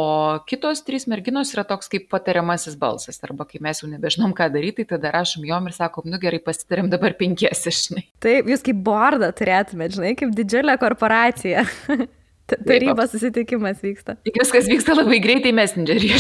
[0.48, 4.86] kitos trys merginos yra toks kaip patariamasis balsas, arba kai mes jau nebežinom, ką daryti,
[4.88, 8.06] tai tada rašom jom ir sakom, nu gerai, pasitarėm dabar penkiesi, žinai.
[8.24, 11.68] Taip, jūs kaip bordą turėtumėte, žinai, kaip didžiulė korporacija.
[12.54, 14.18] Tarybos susitikimas vyksta.
[14.28, 16.12] Tik viskas vyksta labai greitai messengerį.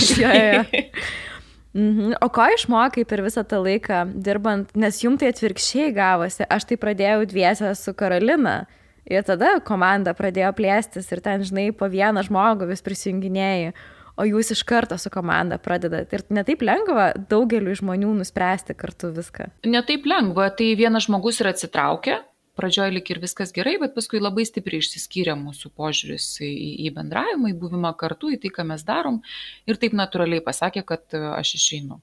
[1.73, 2.13] Mhm.
[2.21, 6.77] O ko išmokai per visą tą laiką dirbant, nes jum tai atvirkščiai gavosi, aš tai
[6.77, 8.63] pradėjau dviesę su Karolina
[9.09, 13.73] ir tada komanda pradėjo plėstis ir ten, žinai, po vieną žmogų vis prisijunginėjai,
[14.21, 16.13] o jūs iš karto su komanda pradedat.
[16.13, 19.49] Ir netaip lengva daugeliu žmonių nuspręsti kartu viską.
[19.65, 22.21] Netaip lengva, tai vienas žmogus ir atsitraukia,
[22.57, 26.51] pradžioj lik ir viskas gerai, bet paskui labai stipriai išsiskyrė mūsų požiūris į,
[26.85, 29.21] į bendravimą, į buvimą kartu, į tai, ką mes darom
[29.69, 31.99] ir taip natūraliai pasakė, kad e, aš išeinu.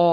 [0.00, 0.06] O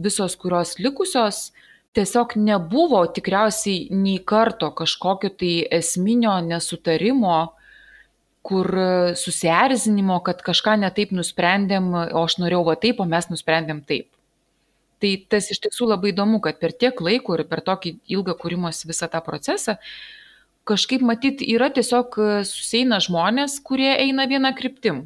[0.00, 1.50] visos, kurios likusios,
[1.96, 7.38] tiesiog nebuvo tikriausiai nei karto kažkokio tai esminio nesutarimo,
[8.46, 8.68] kur
[9.18, 14.12] susierzinimo, kad kažką netaip nusprendėm, o aš norėjau va taip, o mes nusprendėm taip
[15.02, 18.88] tai tas iš tiesų labai įdomu, kad per tiek laiko ir per tokį ilgą kūrimosi
[18.88, 19.76] visą tą procesą,
[20.66, 25.04] kažkaip matyt, yra tiesiog e, susieina žmonės, kurie eina vieną kryptim.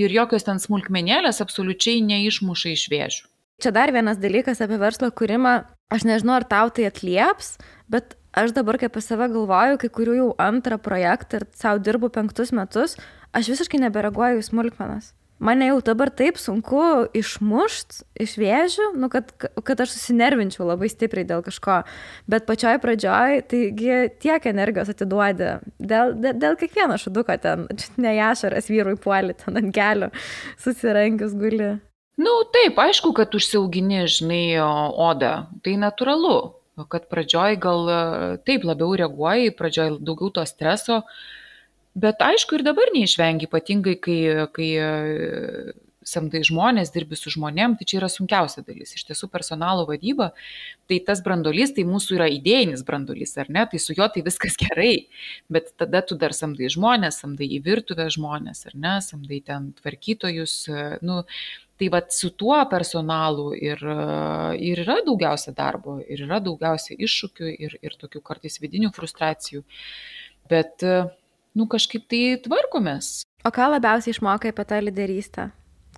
[0.00, 3.24] Ir jokios ten smulkmenėlės absoliučiai neišmuša iš vėžių.
[3.62, 5.54] Čia dar vienas dalykas apie verslo kūrimą.
[5.94, 7.54] Aš nežinau, ar tau tai atlieps,
[7.88, 12.10] bet aš dabar, kai apie save galvoju, kai kuriu jau antrą projektą ir savo dirbu
[12.10, 12.98] penktus metus,
[13.30, 16.82] aš visiškai nebereaguoju į smulkmenas mane jau dabar taip sunku
[17.16, 21.80] išmušt iš vėžių, nu, kad, kad aš susinervinčiau labai stipriai dėl kažko.
[22.30, 27.66] Bet pačioj pradžioj, taigi tiek energijos atiduodi dėl, dėl, dėl kiekvieno šuduko ten,
[28.04, 30.10] ne jašaras vyrui puoli ten ant kelių,
[30.62, 31.74] susirankius guli.
[32.14, 35.48] Na, nu, taip, aišku, kad užsiaugini, žinai, odą.
[35.66, 36.36] Tai natūralu,
[36.90, 37.88] kad pradžioj gal
[38.46, 41.00] taip labiau reaguoji, pradžioj daugiau to streso,
[41.94, 44.18] Bet aišku, ir dabar neišvengi, ypatingai kai,
[44.56, 44.88] kai e,
[46.04, 48.96] samdai žmonės, dirbi su žmonėm, tai čia yra sunkiausia dalis.
[48.98, 50.32] Iš tiesų, personalo vadyba,
[50.90, 54.58] tai tas brandolys, tai mūsų yra idėjinis brandolys, ar ne, tai su juo tai viskas
[54.62, 55.06] gerai,
[55.52, 60.58] bet tada tu dar samdai žmonės, samdai į virtuvę žmonės, ar ne, samdai ten tvarkytojus,
[60.68, 61.22] e, nu,
[61.78, 63.98] tai vad su tuo personalu ir, e,
[64.66, 69.62] ir yra daugiausia darbo, ir yra daugiausia iššūkių, ir, ir tokių kartais vidinių frustracijų.
[70.50, 70.82] Bet
[71.54, 73.22] nu kažkaip tai tvarkomės.
[73.44, 75.50] O ką labiausiai išmokai apie tą lyderystę?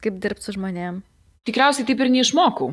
[0.03, 1.01] Kaip dirbti su žmonėm?
[1.47, 2.73] Tikriausiai taip ir neišmokau.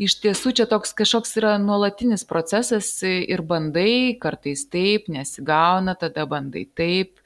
[0.00, 6.64] Iš tiesų čia toks kažkoks yra nuolatinis procesas ir bandai, kartais taip, nesigauna, tada bandai
[6.78, 7.20] taip,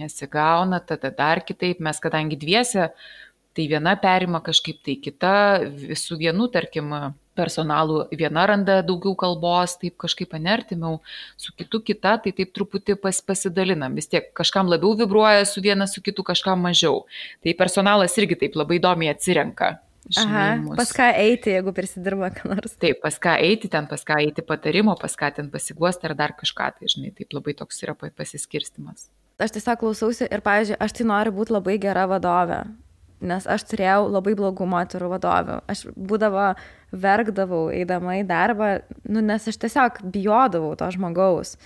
[0.00, 1.78] nesigauna, tada dar kitaip.
[1.84, 2.88] Mes kadangi dviese,
[3.54, 5.36] tai viena perima kažkaip tai kita,
[5.94, 6.90] visų vienų, tarkim,
[7.36, 11.00] personalų viena randa daugiau kalbos, taip kažkaip anertimiau,
[11.40, 13.94] su kitu kita, tai taip truputį pas, pasidalinam.
[13.98, 17.04] Vis tiek kažkam labiau vibruoja su viena su kitu, kažkam mažiau.
[17.44, 19.74] Tai personalas irgi taip labai įdomiai atsirenka.
[20.20, 20.44] Aha,
[20.76, 22.74] pas ką eiti, jeigu prisidirba ką nors.
[22.76, 26.34] Taip, pas ką eiti, ten pas ką eiti patarimo, pas ką ten pasiguosti ar dar
[26.36, 29.08] kažką, tai žinai, taip labai toks yra pasiskirstimas.
[29.40, 32.66] Aš tiesiog klausausi ir, pavyzdžiui, aš tai noriu būti labai gera vadovė
[33.20, 35.58] nes aš turėjau labai blogų moterų vadovių.
[35.70, 36.52] Aš būdavo,
[36.94, 38.70] verkdavau eidama į darbą,
[39.08, 41.56] nu, nes aš tiesiog bijodavau to žmogaus.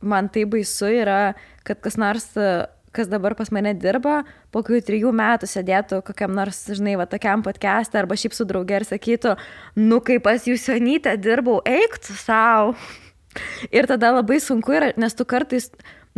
[0.00, 1.34] Man tai baisu yra,
[1.66, 2.28] kad kas nors,
[2.94, 4.22] kas dabar pas mane dirba,
[4.54, 8.80] po kokių trijų metų sėdėtų kokiam nors, žinai, va tokiam podcast'e arba šiaip su draugė
[8.80, 9.34] ir sakytų,
[9.82, 12.74] nu, kaip pas jūs Jonytę dirbau, eik tu savo.
[13.76, 15.68] Ir tada labai sunku yra, nes tu kartais,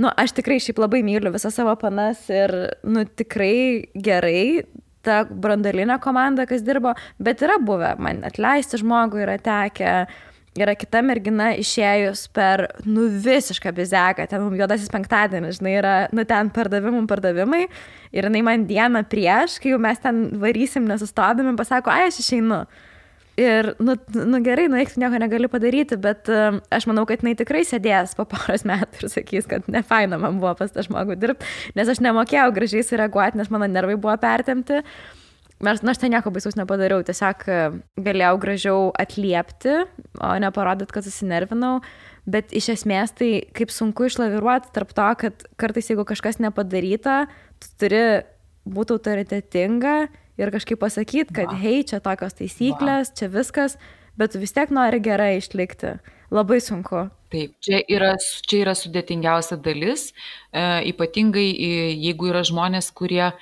[0.01, 2.55] nu, aš tikrai šiaip labai myliu visą savo panas ir,
[2.87, 4.65] nu, tikrai gerai
[5.05, 9.95] ta brandalinė komanda, kas dirbo, bet yra buvę, man atleisti žmogų yra tekę.
[10.59, 16.25] Yra kita mergina išėjus per, nu, visišką bizeką, ten mums juodasis penktadienis, žinai, yra, nu,
[16.27, 17.69] ten pardavimų pardavimai.
[18.11, 22.65] Ir jinai man dieną prieš, kai jau mes ten varysim nesustodami, pasako, ai, aš išeinu.
[23.40, 27.22] Ir, nu, nu gerai, nu, eik, tu nieko negali padaryti, bet uh, aš manau, kad
[27.22, 30.85] jinai tikrai sėdės po poros metų ir sakys, kad ne faina man buvo pas tą
[30.85, 31.48] žmogų dirbti,
[31.79, 34.83] nes aš nemokėjau gražiai sureaguoti, nes mano nervai buvo pertemti.
[35.64, 37.57] Nors, nors ten nieko baisaus nepadariau, tiesiog e,
[38.00, 39.74] galėjau gražiau atliepti,
[40.16, 41.74] o ne parodyti, kad susinervinau.
[42.31, 47.26] Bet iš esmės tai kaip sunku išlaviruoti tarp to, kad kartais jeigu kažkas nepadaryta,
[47.61, 48.03] tu turi
[48.68, 49.94] būti autoritetinga
[50.40, 53.76] ir kažkaip pasakyti, kad, hei, čia tokios taisyklės, čia viskas,
[54.18, 55.98] bet vis tiek nori gerai išlikti.
[56.31, 57.09] Labai sunku.
[57.31, 58.14] Taip, čia yra,
[58.46, 60.11] čia yra sudėtingiausia dalis,
[60.50, 61.70] e, ypatingai e,
[62.07, 63.33] jeigu yra žmonės, kurie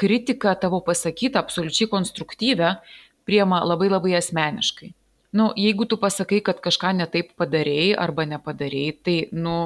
[0.00, 2.74] kritiką tavo pasakytą, absoliučiai konstruktyvę,
[3.28, 4.92] priema labai labai asmeniškai.
[5.36, 9.56] Nu, jeigu tu pasakai, kad kažką netaip padarėjai arba nepadarėjai, tai, nu,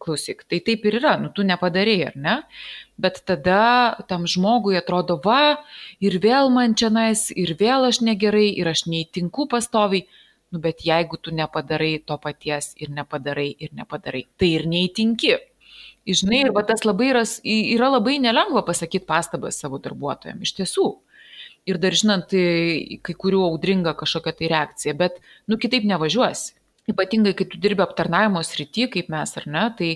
[0.00, 2.36] klausyk, tai taip ir yra, nu tu nepadarėjai, ar ne?
[2.98, 5.58] Bet tada tam žmogui atrodo, va,
[6.02, 10.06] ir vėl man čia nais, ir vėl aš negerai, ir aš neįtinku pastoviai.
[10.48, 15.34] Nu, bet jeigu tu nepadarai to paties ir nepadarai ir nepadarai, tai ir neįtinki.
[16.08, 20.86] Žinai, ir tas labai yra, yra labai nelengva pasakyti pastabas savo darbuotojams, iš tiesų.
[21.68, 22.32] Ir dar žinant
[23.04, 26.57] kai kurių audringą kažkokią tai reakciją, bet, nu, kitaip nevažiuosi
[26.90, 29.90] ypatingai kai tu dirbi aptarnavimo srity, kaip mes ar ne, tai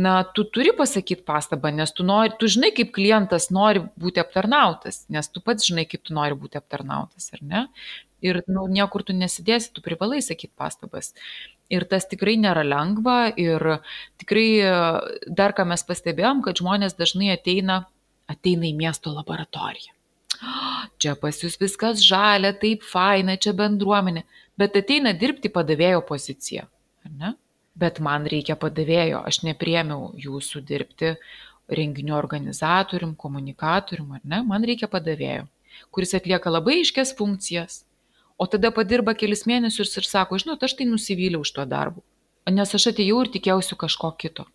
[0.00, 5.04] na, tu turi pasakyti pastabą, nes tu, nori, tu žinai, kaip klientas nori būti aptarnautas,
[5.10, 7.64] nes tu pats žinai, kaip tu nori būti aptarnautas, ar ne?
[8.24, 11.14] Ir nu, niekur tu nesidėsi, tu privalai sakyti pastabas.
[11.72, 13.64] Ir tas tikrai nėra lengva ir
[14.20, 14.48] tikrai
[15.26, 17.86] dar ką mes pastebėjom, kad žmonės dažnai ateina,
[18.30, 19.96] ateina į miesto laboratoriją.
[21.00, 24.24] Čia pas jūs viskas žalia, taip faina, čia bendruomenė
[24.60, 26.66] bet ateina dirbti padavėjo poziciją,
[27.06, 27.36] ar ne?
[27.80, 31.14] Bet man reikia padavėjo, aš nepriemiau jūsų dirbti
[31.70, 34.42] renginių organizatorium, komunikatorium, ar ne?
[34.46, 35.46] Man reikia padavėjo,
[35.94, 37.84] kuris atlieka labai iškes funkcijas,
[38.36, 42.04] o tada padirba kelis mėnesius ir sako, žinot, aš tai nusivyliau už to darbu,
[42.50, 44.48] nes aš atėjau ir tikėjausi kažko kito.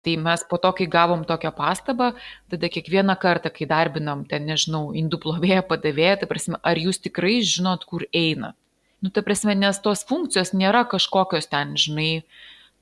[0.00, 2.12] Tai mes po to, kai gavom tokią pastabą,
[2.48, 7.40] tada kiekvieną kartą, kai darbinam ten, nežinau, indų plovėją padavėją, tai prasme, ar jūs tikrai
[7.44, 8.56] žinot, kur einat?
[9.04, 12.22] Nu, ta prasme, nes tos funkcijos nėra kažkokios ten, žinai,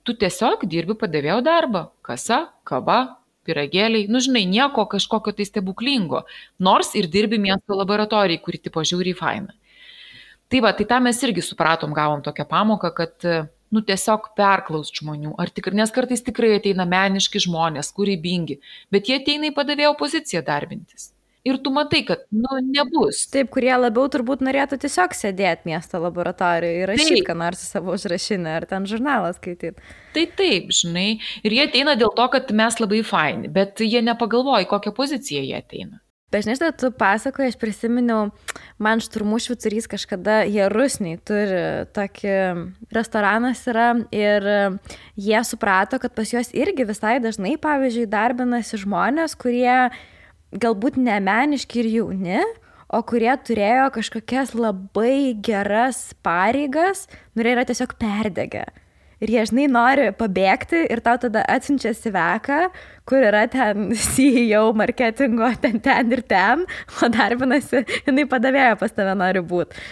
[0.06, 1.88] tu tiesiog dirbi padavėjo darbą.
[2.06, 6.24] Kasa, kava, piragėliai, nu žinai, nieko kažkokio tai stebuklingo.
[6.62, 9.54] Nors ir dirbi miesto laboratorijai, kuri tipo žiūri faina.
[10.48, 13.28] Tai va, tai tą mes irgi supratom, gavom tokią pamoką, kad,
[13.74, 15.34] nu tiesiog perklaus žmonių.
[15.40, 18.60] Ar tikrai, nes kartais tikrai ateina meniški žmonės, kūrybingi,
[18.94, 21.12] bet jie ateina į padavėjo poziciją darbintis
[21.48, 23.24] ir tu matai, kad nu, nebus.
[23.32, 28.56] Taip, kurie labiau turbūt norėtų tiesiog sėdėti miesto laboratorijoje ir rašyti, ką nors savo užrašinę
[28.58, 29.86] ar ten žurnalą skaityti.
[30.16, 31.08] Tai taip, žinai,
[31.44, 35.56] ir jie ateina dėl to, kad mes labai faini, bet jie nepagalvoja, kokią poziciją jie
[35.58, 36.02] ateina.
[36.28, 38.26] Bet žinai, štai tu pasakoji, aš prisiminiau,
[38.76, 41.62] man šturmų šviturys kažkada jie rusniai turi
[41.96, 42.34] tokį
[42.92, 44.48] restoranas yra ir
[45.16, 49.88] jie suprato, kad pas juos irgi visai dažnai, pavyzdžiui, darbinasi žmonės, kurie
[50.52, 52.42] galbūt nemeniški ir jauni,
[52.92, 58.66] o kurie turėjo kažkokias labai geras pareigas, nu ir yra tiesiog perdegę.
[59.18, 62.58] Ir jie, žinai, nori pabėgti ir tau tada atsiunčia sveką,
[63.08, 66.62] kur yra ten CEO marketingo, ten, ten ir ten,
[67.02, 69.82] o darbinasi, jinai padavėjo pas tave nori būti.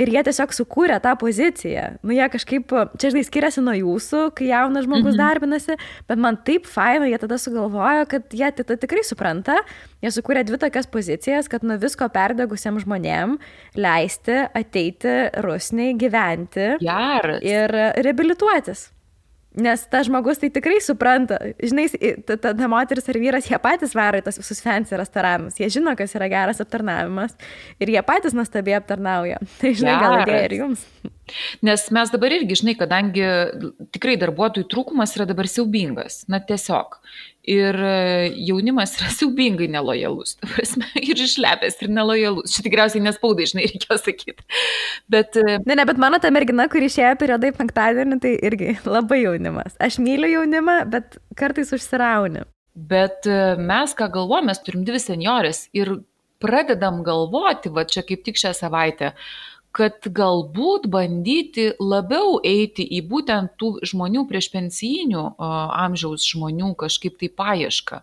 [0.00, 1.84] Ir jie tiesiog sukūrė tą poziciją.
[2.02, 5.20] Nu, jie kažkaip, čia žinai, skiriasi nuo jūsų, kai jaunas žmogus mhm.
[5.20, 5.76] darbinasi,
[6.10, 9.60] bet man taip faina, jie tada sugalvojo, kad jie tada tikrai supranta,
[10.04, 13.38] jie sukūrė dvi tokias pozicijas, kad nuo visko perdegusiems žmonėm
[13.78, 17.44] leisti ateiti rusniai gyventi Geras.
[17.46, 18.88] ir reabilituotis.
[19.54, 21.38] Nes tas žmogus tai tikrai supranta.
[21.62, 21.86] Žinai,
[22.26, 25.60] ta, ta, ta moteris ar vyras, jie patys varo į tos visus fancy restoranus.
[25.60, 27.36] Jie žino, kas yra geras aptarnavimas.
[27.78, 29.38] Ir jie patys nuostabiai aptarnauja.
[29.60, 30.82] Tai žinai, gal idėja ir jums.
[31.64, 33.28] Nes mes dabar irgi, žinai, kadangi
[33.94, 36.24] tikrai darbuotojų trūkumas yra dabar siaubingas.
[36.28, 36.98] Na tiesiog
[37.48, 42.54] ir e, jaunimas yra siaubingai nelojalus, prasme, ir išlepęs, ir nelojalus.
[42.54, 44.46] Čia tikriausiai nespaudai, žinai, reikėjo sakyti.
[45.12, 45.38] Bet...
[45.40, 49.78] E, ne, ne, bet mano ta mergina, kuri išėjo periodai penktadienį, tai irgi labai jaunimas.
[49.82, 52.46] Aš myliu jaunimą, bet kartais užsirauni.
[52.74, 55.96] Bet e, mes ką galvojame, mes turim dvi seniorės ir
[56.42, 63.02] pradedam galvoti, va čia kaip tik šią savaitę, uh, kad galbūt bandyti labiau eiti į
[63.10, 68.02] būtent tų žmonių prieš pensijinių amžiaus žmonių kažkaip tai paiešką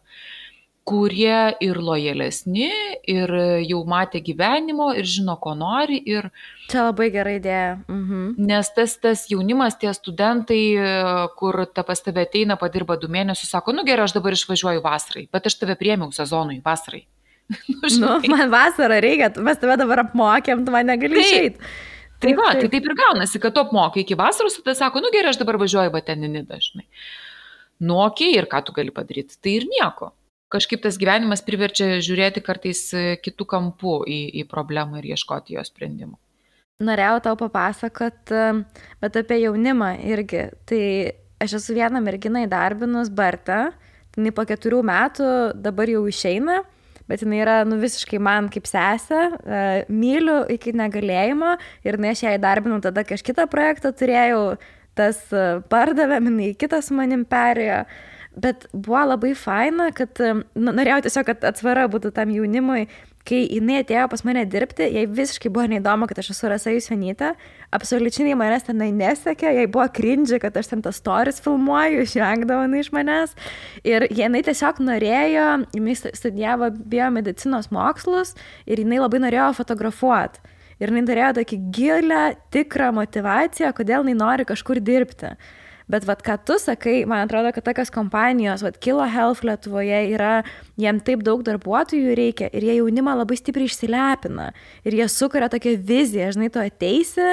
[0.92, 2.70] kurie ir lojalesni,
[3.10, 3.32] ir
[3.68, 6.00] jau matė gyvenimo, ir žino, ko nori.
[6.10, 6.28] Ir...
[6.72, 7.76] Čia labai gera idėja.
[7.86, 8.34] Mhm.
[8.50, 10.62] Nes tas, tas jaunimas, tie studentai,
[11.40, 15.28] kur ta pas tave ateina, padirba du mėnesius, sako, nu gerai, aš dabar išvažiuoju vasarai,
[15.32, 17.06] bet aš tave priemiau sezonui vasarai.
[17.82, 21.74] nu, nu, man vasarą reikia, mes tave dabar apmokėm, tu man negali išeiti.
[22.22, 25.34] Tai va, tai taip ir gaunasi, kad tu apmokai iki vasaros, tada sako, nu gerai,
[25.34, 26.86] aš dabar važiuoju bateninį dažnai.
[27.82, 30.12] Nuokiai ir ką tu gali padaryti, tai ir nieko.
[30.52, 32.84] Kažkaip tas gyvenimas priverčia žiūrėti kartais
[33.24, 36.20] kitų kampų į, į problemą ir ieškoti jo sprendimų.
[36.82, 38.34] Norėjau tau papasakot,
[39.02, 40.48] bet apie jaunimą irgi.
[40.70, 40.84] Tai
[41.42, 43.72] aš esu vieną merginą įdarbinus Bartą,
[44.14, 46.62] tai po keturių metų dabar jau išeina
[47.12, 52.24] bet jinai yra nu, visiškai man kaip sesė, e, myliu iki negalėjimo ir jinai aš
[52.26, 54.56] ją įdarbinau tada, kai aš kitą projektą turėjau,
[54.96, 57.84] tas e, pardavė, jinai kitas manim perėjo.
[58.42, 62.86] Bet buvo labai faina, kad nu, norėjau tiesiog, kad atsvara būtų tam jaunimui,
[63.28, 67.34] kai jinai atėjo pas mane dirbti, jai visiškai buvo neįdomu, kad aš esu Rasa Jūsvenytė,
[67.76, 72.82] absoliučiai manęs tenai nesekė, jai buvo krindži, kad aš ten tas stories filmuoju, išvengdavo jinai
[72.84, 73.36] iš manęs.
[73.88, 80.44] Ir jinai tiesiog norėjo, jinai studijavo biomedicinos mokslus ir jinai labai norėjo fotografuoti.
[80.82, 82.22] Ir jinai turėjo tokį gilę,
[82.54, 85.36] tikrą motivaciją, kodėl jinai nori kažkur dirbti.
[85.90, 90.44] Bet vad, ką tu sakai, man atrodo, kad tokios kompanijos, vad, Kilo Health Lietuvoje yra,
[90.80, 94.52] jiem taip daug darbuotojų reikia ir jie jaunimą labai stipriai išsilepina.
[94.86, 97.28] Ir jie sukuria tokią viziją, žinai, tu ateisi,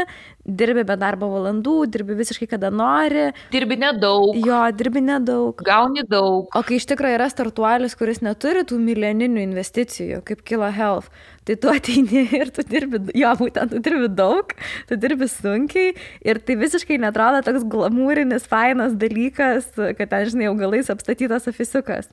[0.49, 3.29] dirbi be darbo valandų, dirbi visiškai kada nori.
[3.53, 4.37] Dirbi nedaug.
[4.47, 5.61] Jo, dirbi nedaug.
[5.67, 6.49] Gauni daug.
[6.57, 11.13] O kai iš tikrųjų yra startuolis, kuris neturi tų milijoninių investicijų, kaip Kilo Health,
[11.49, 14.53] tai tu ateini ir tu dirbi, jo, būtent tu dirbi daug,
[14.89, 15.95] tu dirbi sunkiai
[16.29, 22.11] ir tai visiškai netrodo toks glamūrinis, fainas dalykas, kad ten, žinai, augalais apstatytas ofisukas.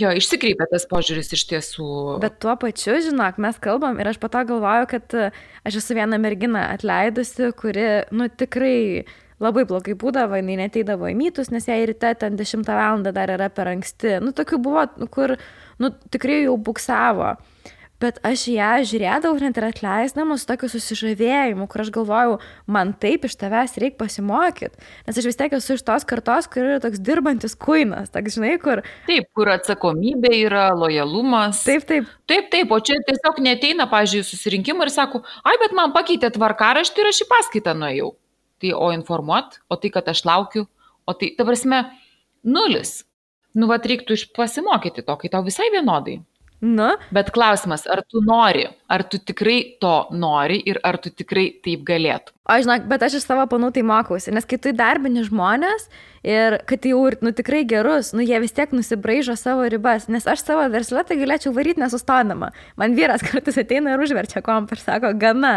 [0.00, 1.90] Jo, išsikreipia tas požiūris iš tiesų.
[2.22, 5.16] Bet tuo pačiu, žinok, mes kalbam ir aš po to galvoju, kad
[5.68, 9.04] aš esu viena mergina atleidusi, kuri, nu, tikrai
[9.38, 13.04] labai blogai būdavo, jinai neteidavo į mytus, nes jai ryte ten 10 val.
[13.06, 14.16] dar yra per anksti.
[14.24, 14.82] Nu, tokių buvo,
[15.14, 15.36] kur,
[15.78, 17.36] nu, tikrai jau buksavo
[18.02, 22.36] bet aš ją žiūrėdavau net ir atleisdama su tokiu susižavėjimu, kur aš galvojau,
[22.70, 24.78] man taip iš tavęs reikia pasimokyti,
[25.08, 28.54] nes aš vis tiek esu iš tos kartos, kur yra toks dirbantis kuinas, tak žinai,
[28.62, 28.84] kur...
[29.08, 31.64] Taip, kur atsakomybė yra, lojalumas.
[31.66, 32.08] Taip, taip.
[32.30, 37.04] Taip, taip, o čia tiesiog neteina, pažiūrėjau, susirinkimą ir sako, ai, bet man pakeitė tvarkaraštį
[37.04, 38.14] ir aš į paskaitą nuėjau.
[38.58, 40.66] Tai o informuot, o tai, kad aš laukiu,
[41.06, 41.84] o tai, ta prasme,
[42.46, 43.00] nulis.
[43.58, 46.18] Nu, va, reiktų pasimokyti to, kai tau visai vienodai.
[46.60, 46.88] Nu.
[47.14, 51.84] Bet klausimas, ar tu nori, ar tu tikrai to nori ir ar tu tikrai taip
[51.86, 52.34] galėtum?
[52.50, 55.86] O žinok, bet aš iš savo panų tai mokausi, nes kai tu įdarbini žmonės
[56.26, 60.26] ir kad jau ir, nu tikrai gerus, nu jie vis tiek nusibraižo savo ribas, nes
[60.26, 62.50] aš savo verslą tai galėčiau varyti nesustodama.
[62.80, 65.54] Man vyras kartais ateina ir užverčia kompą ir sako, gana,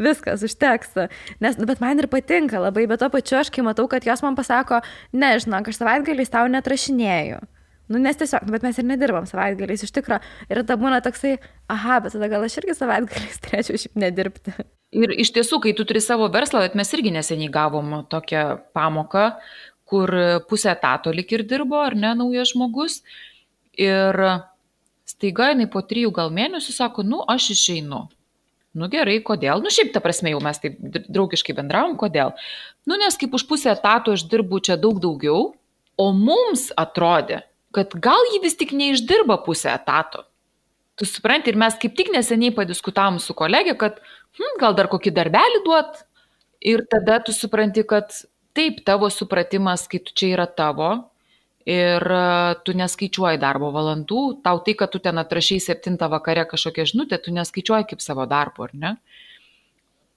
[0.00, 0.96] viskas, užteks.
[1.44, 4.24] Nes, nu, bet man ir patinka labai, bet to pačiu aš, kai matau, kad jos
[4.24, 4.80] man pasako,
[5.12, 7.44] nežinau, aš savaitgaliais tau netrašinėjau.
[7.88, 10.20] Nu, nes tiesiog, bet mes ir nedirbam savaitgaliais iš tikrųjų.
[10.50, 11.38] Ir tada būna toksai,
[11.72, 14.54] aha, bet tada gal aš irgi savaitgaliais turėčiau šiaip nedirbti.
[14.98, 18.44] Ir iš tiesų, kai tu turi savo verslą, bet mes irgi neseniai gavom tokią
[18.76, 19.30] pamoką,
[19.88, 20.12] kur
[20.48, 23.00] pusę etato lik ir dirbo, ar ne, naujas žmogus.
[23.80, 24.16] Ir
[25.08, 28.04] staiga jinai po trijų gal mėnesių sako, nu, aš išeinu.
[28.78, 29.62] Nu gerai, kodėl?
[29.64, 30.76] Nu šiaip ta prasme jau mes taip
[31.08, 32.34] draugiškai bendravom, kodėl?
[32.86, 35.54] Nu nes kaip už pusę etato aš dirbu čia daug daugiau,
[35.98, 37.42] o mums atrodė,
[37.74, 40.24] kad gal ji vis tik neišdirba pusę etato.
[40.98, 44.00] Tu supranti, ir mes kaip tik neseniai padiskutavom su kolegė, kad
[44.38, 46.02] hm, gal dar kokį darbelį duot.
[46.58, 48.10] Ir tada tu supranti, kad
[48.58, 50.90] taip, tavo supratimas, kai tu čia yra tavo,
[51.68, 52.24] ir e,
[52.64, 57.34] tu neskaičiuoji darbo valandų, tau tai, kad tu ten atrašiai 7 vakare kažkokią žinutę, tu
[57.36, 58.94] neskaičiuoji kaip savo darbo, ar ne?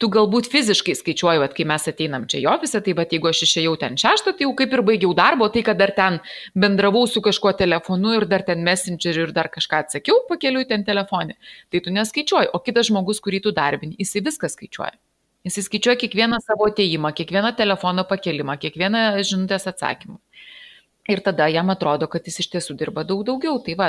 [0.01, 3.43] Tu galbūt fiziškai skaičiuoji, kad kai mes ateinam čia į ofisą, tai va, jeigu aš
[3.47, 6.17] išėjau ten šeštą, tai jau kaip ir baigiau darbo, tai kad dar ten
[6.65, 11.37] bendravau su kažkuo telefonu ir dar ten messengeriu ir dar kažką atsakiau pakeliui ten telefonį,
[11.69, 14.97] tai tu neskaičiuoji, o kitas žmogus, kurį tu darbini, jisai viską skaičiuoja.
[15.45, 20.19] Jisai skaičiuoja kiekvieną savo ateimą, kiekvieną telefono pakelimą, kiekvieną žinutės atsakymą.
[21.09, 23.57] Ir tada jam atrodo, kad jis iš tiesų dirba daug daugiau.
[23.65, 23.87] Tai va,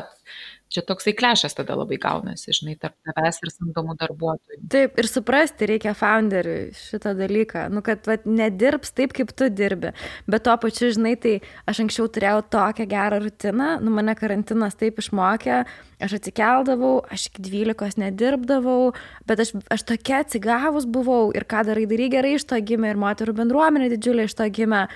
[0.74, 4.60] čia toksai klešas tada labai gaunasi, žinai, tarp tavęs ir samdomų darbuotojų.
[4.72, 9.92] Taip, ir suprasti reikia founderiui šitą dalyką, nu, kad va, nedirbs taip, kaip tu dirbi.
[10.30, 11.38] Bet tuo pačiu, žinai, tai
[11.70, 15.62] aš anksčiau turėjau tokią gerą rutiną, nu, mane karantinas taip išmokė,
[16.02, 18.92] aš atsikeldavau, aš iki 12 nedirbdavau,
[19.28, 23.00] bet aš, aš tokia atsigavus buvau ir ką darai, darai gerai iš to gimė ir
[23.00, 24.86] moterų bendruomenė didžiulė iš to gimė.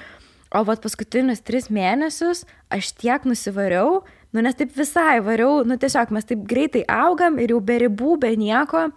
[0.55, 4.05] O vat paskutinius tris mėnesius aš tiek nusivariau,
[4.37, 8.19] nu nes taip visai variau, nu tiesiog mes taip greitai augam ir jau be ribų,
[8.23, 8.91] be nieko.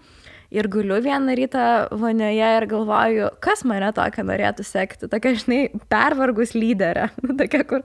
[0.49, 1.63] Ir guliu vieną rytą
[1.93, 5.05] vonioje ir galvoju, kas mane tokia norėtų sekti.
[5.11, 5.59] Tokia, žinai,
[5.93, 7.11] pervargus lyderė.
[7.25, 7.83] Nu, tokia, kur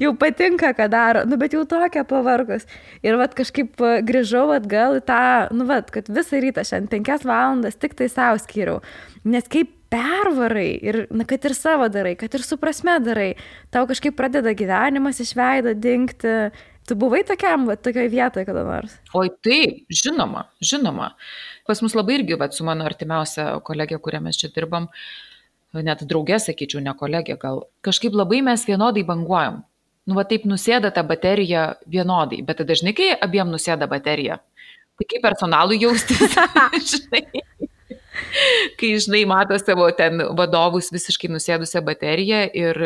[0.00, 2.64] jau patinka, ką daro, nu bet jau tokia pavargus.
[3.04, 3.76] Ir vad kažkaip
[4.08, 5.20] grįžau atgal į tą,
[5.52, 8.80] nu vad, kad visą rytą šiandien penkias valandas tik tai savo skyriau.
[9.28, 13.34] Nes kaip pervarai ir, na, kad ir savo darai, kad ir su prasme darai,
[13.74, 16.36] tau kažkaip pradeda gyvenimas iš veido dingti.
[16.90, 18.96] Tu buvai tokiam, va, tokioje vietoje kada nors?
[19.14, 21.12] Oi, taip, žinoma, žinoma.
[21.70, 24.88] Pas mus labai irgi, va, su mano artimiausia kolegė, kurią mes čia dirbam,
[25.86, 29.62] net draugė, sakyčiau, ne kolegė, gal kažkaip labai mes vienodai banguojam.
[30.10, 34.40] Nu, va taip nusėda ta baterija vienodai, bet dažnai, kai abiem nusėda baterija,
[34.98, 36.34] tai kaip personalui jaustis,
[36.90, 37.22] žinai
[38.80, 42.82] kai, žinai, mato savo ten vadovus visiškai nusėdusią bateriją ir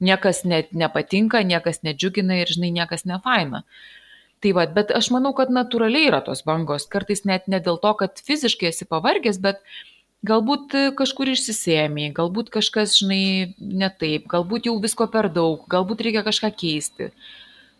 [0.00, 3.64] niekas net nepatinka, niekas nedžiugina ir, žinai, niekas nefaina.
[4.42, 7.94] Tai va, bet aš manau, kad natūraliai yra tos bangos, kartais net ne dėl to,
[7.98, 9.64] kad fiziškai esi pavargęs, bet
[10.26, 16.22] galbūt kažkur išsisėmiai, galbūt kažkas, žinai, ne taip, galbūt jau visko per daug, galbūt reikia
[16.26, 17.10] kažką keisti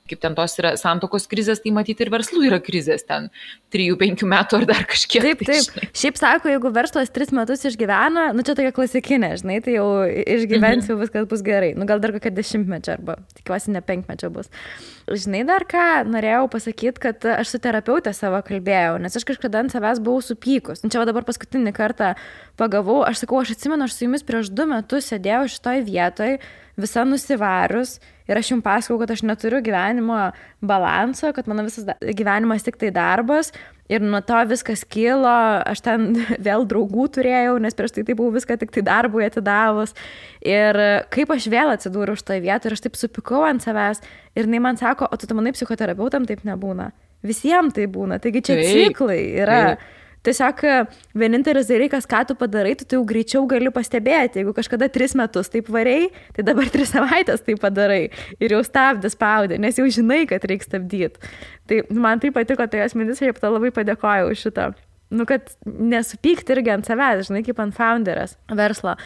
[0.09, 3.29] kaip ten tos yra santokos krizės, tai matyti ir verslų yra krizės ten
[3.75, 5.25] 3-5 metų ar dar kažkiek.
[5.25, 5.69] Taip, tai, taip.
[5.69, 5.89] Žinai.
[6.03, 10.95] Šiaip sako, jeigu verslas 3 metus išgyvena, nu čia tokia klasikinė, žinai, tai jau išgyvensiu,
[10.95, 11.03] mhm.
[11.05, 11.73] viskas bus gerai.
[11.79, 14.51] Nu gal dar kokia dešimtmečia arba tikiuosi ne penkmečia bus.
[15.09, 19.73] Žinai, dar ką norėjau pasakyti, kad aš su terapeutė savo kalbėjau, nes aš kažkada ant
[19.73, 20.83] savęs buvau supykus.
[20.85, 22.13] Nu, čia dabar paskutinį kartą
[22.61, 26.37] pagavau, aš sakau, aš atsimenu, aš su jumis prieš du metus sėdėjau šitoj vietoj,
[26.79, 27.99] visa nusivarius
[28.29, 30.29] ir aš jums pasakau, kad aš neturiu gyvenimo
[30.61, 33.53] balanso, kad mano visas gyvenimas tik tai darbas
[33.89, 35.33] ir nuo to viskas kilo,
[35.65, 36.11] aš ten
[36.49, 39.95] vėl draugų turėjau, nes prieš tai tai buvau viską tik tai darbui atidavus.
[40.45, 40.79] Ir
[41.15, 44.03] kaip aš vėl atsidūriau šitoje vietoje ir aš taip supikau ant savęs
[44.37, 46.93] ir jinai man sako, o tu manai psichoterapeutam taip nebūna.
[47.27, 49.63] Visiems tai būna, taigi čia taip, ciklai yra.
[49.73, 49.95] Taip.
[50.27, 50.79] Tiesiog e,
[51.19, 54.41] vienintelis dalykas, ką tu padarai, tu, tu jau greičiau gali pastebėti.
[54.43, 58.01] Jeigu kažkada tris metus taip variai, tai dabar tris savaitės tai padarai
[58.43, 61.31] ir jau stabdį spaudė, nes jau žinai, kad reikia stabdyti.
[61.71, 64.73] Tai man tai patiko, tai asmenis, aš jau labai padėkojau už šitą.
[65.15, 68.99] Nu, kad nesupykti irgi ant savęs, žinai, kaip ant founderės verslo.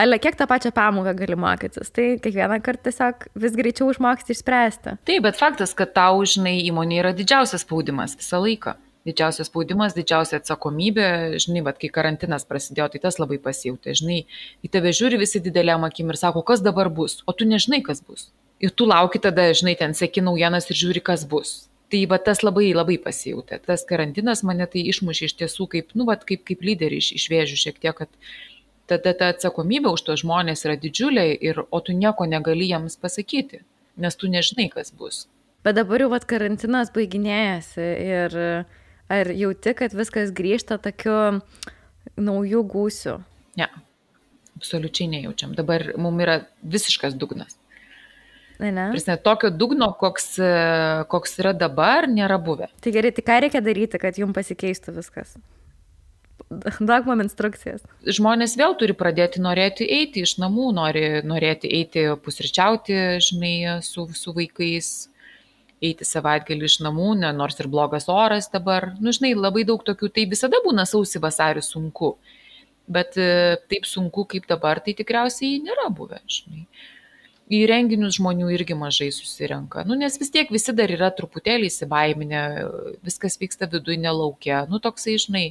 [0.00, 4.94] Ale kiek tą pačią pamoką gali mokytis, tai kiekvieną kartą tiesiog vis greičiau išmoksti išspręsti.
[5.02, 8.76] Taip, bet faktas, kad tau, žinai, įmonė yra didžiausias spaudimas visą laiką
[9.08, 11.06] didžiausias spaudimas, didžiausia atsakomybė,
[11.40, 14.20] žinai, vad kai karantinas prasidėjo, tai tas labai pasijauti, žinai,
[14.64, 18.04] į tave žiūri visi dideliam akim ir sako, kas dabar bus, o tu nežinai, kas
[18.04, 18.28] bus.
[18.60, 21.70] Ir tu lauki tada, žinai, ten seki naujienas ir žiūri, kas bus.
[21.90, 23.62] Tai va tas labai labai pasijūtė.
[23.66, 27.58] Tas karantinas mane tai išmušė iš tiesų kaip, nu, va, kaip, kaip lyderį iš, išvėžių
[27.64, 28.12] šiek tiek, kad
[28.90, 33.64] tada ta atsakomybė už tos žmonės yra didžiulė, ir, o tu nieko negali jiems pasakyti,
[33.98, 35.24] nes tu nežinai, kas bus.
[35.64, 38.36] Bet dabar jau vat karantinas baiginėjasi ir
[39.10, 41.40] Ar jauti, kad viskas grįžta tokiu
[42.20, 43.16] naujų gūsių?
[43.58, 43.66] Ne,
[44.60, 45.56] absoliučiai nejaučiam.
[45.58, 47.56] Dabar mums yra visiškas dugnas.
[48.60, 48.90] Ne, ne.
[48.92, 50.34] Prasme, tokio dugno, koks,
[51.10, 52.68] koks yra dabar, nėra buvę.
[52.84, 55.38] Tai gerai, tai ką reikia daryti, kad jums pasikeistų viskas?
[56.50, 57.84] Duok man instrukcijas.
[58.04, 63.54] Žmonės vėl turi pradėti norėti eiti iš namų, nori, norėti eiti pusryčiauti, žinai,
[63.86, 64.90] su, su vaikais,
[65.80, 68.90] eiti savaitgalį iš namų, ne, nors ir blogas oras dabar.
[69.00, 72.14] Nu, žinai, labai daug tokių, tai visada būna sausi vasarį sunku.
[72.90, 76.66] Bet e, taip sunku kaip dabar, tai tikriausiai nėra buvę, žinai.
[77.50, 79.82] į renginius žmonių irgi mažai susirenka.
[79.88, 82.42] Nu, nes vis tiek visi dar yra truputėlį įsibaiminę,
[83.06, 84.66] viskas vyksta viduje, nelaukia.
[84.70, 85.46] Nu, toksai, žinai.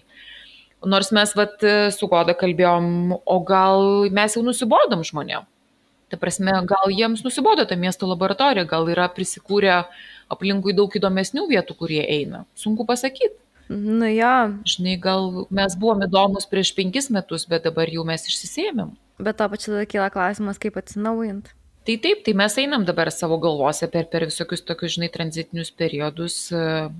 [0.87, 1.59] Nors mes vat,
[1.91, 5.47] su Goda kalbėjom, o gal mes jau nusibodom žmonėm.
[6.09, 9.83] Ta prasme, gal jiems nusibodo ta miesto laboratorija, gal yra prisikūrę
[10.31, 12.45] aplinkui daug įdomesnių vietų, kurie eina.
[12.57, 13.37] Sunku pasakyti.
[13.69, 14.33] Nu jo.
[14.65, 18.95] Žinai, gal mes buvom įdomus prieš penkis metus, bet dabar jau mes išsisėmėm.
[19.21, 21.51] Bet to pačiu tada kyla klausimas, kaip atsinaujint.
[21.85, 26.41] Tai taip, tai mes einam dabar savo galvose per, per visokius tokius, žinai, tranzitinius periodus,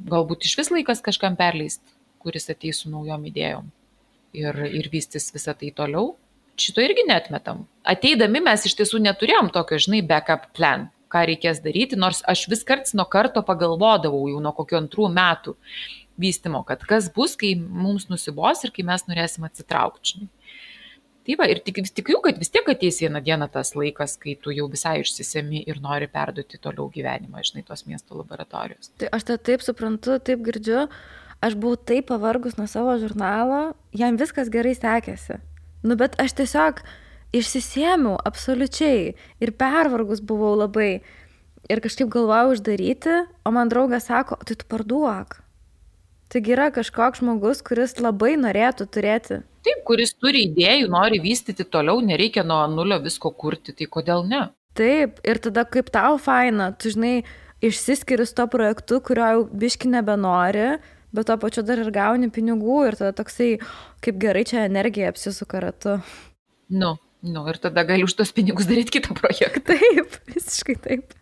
[0.09, 3.67] galbūt iš vis laikas kažkam perleisti, kuris ateis su naujom idėjom
[4.34, 6.13] ir, ir vystys visą tai toliau.
[6.59, 7.63] Šito irgi netmetam.
[7.88, 12.66] Ateidami mes iš tiesų neturėjom tokio, žinai, backup plan, ką reikės daryti, nors aš vis
[12.68, 15.55] karts nuo karto pagalvodavau jau nuo kokių antrų metų
[16.20, 20.28] vystimo, kad kas bus, kai mums nusibos ir kai mes norėsim atsitraukti.
[21.30, 24.53] Tai va, ir tik, tikiu, kad vis tiek ateis vieną dieną tas laikas, kai tu
[24.55, 28.89] jau visai išsisemi ir nori perduoti toliau gyvenimą, žinai, tos miesto laboratorijos.
[28.97, 30.88] Tai aš tai taip suprantu, taip girdžiu,
[31.45, 35.38] aš buvau taip pavargus nuo savo žurnalo, jam viskas gerai sekėsi.
[35.86, 36.82] Nu, bet aš tiesiog
[37.36, 39.13] išsisėmiau absoliučiai
[39.43, 41.01] ir pervargus buvau labai.
[41.69, 43.15] Ir kažkaip galvojau uždaryti,
[43.45, 45.36] o man draugas sako, tai tu parduok.
[46.30, 49.41] Taigi yra kažkoks žmogus, kuris labai norėtų turėti.
[49.65, 54.47] Taip, kuris turi idėjų, nori vystyti toliau, nereikia nuo nulio visko kurti, tai kodėl ne?
[54.77, 57.23] Taip, ir tada kaip tau faina, tu žinai,
[57.65, 60.77] išsiskiri su to projektu, kurio jau biški nebenori,
[61.11, 63.51] bet to pačiu dar ir gauni pinigų ir tada toksai,
[64.05, 65.97] kaip gerai čia energija apsisuka ratu.
[66.69, 66.95] Nu,
[67.26, 69.74] nu, ir tada gali už tos pinigus daryti kitą projektą.
[69.74, 71.17] Taip, visiškai taip.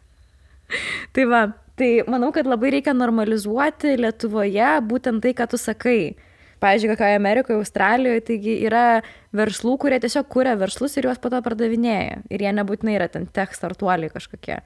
[1.15, 1.41] Tai va,
[1.77, 6.15] Tai manau, kad labai reikia normalizuoti Lietuvoje būtent tai, ką tu sakai.
[6.57, 9.03] Pavyzdžiui, kokioje Amerikoje, Australijoje, taigi yra
[9.37, 12.23] verslų, kurie tiesiog kūrė verslus ir juos po to pardavinėja.
[12.33, 14.57] Ir jie nebūtinai yra ten tech startuoliai kažkokie.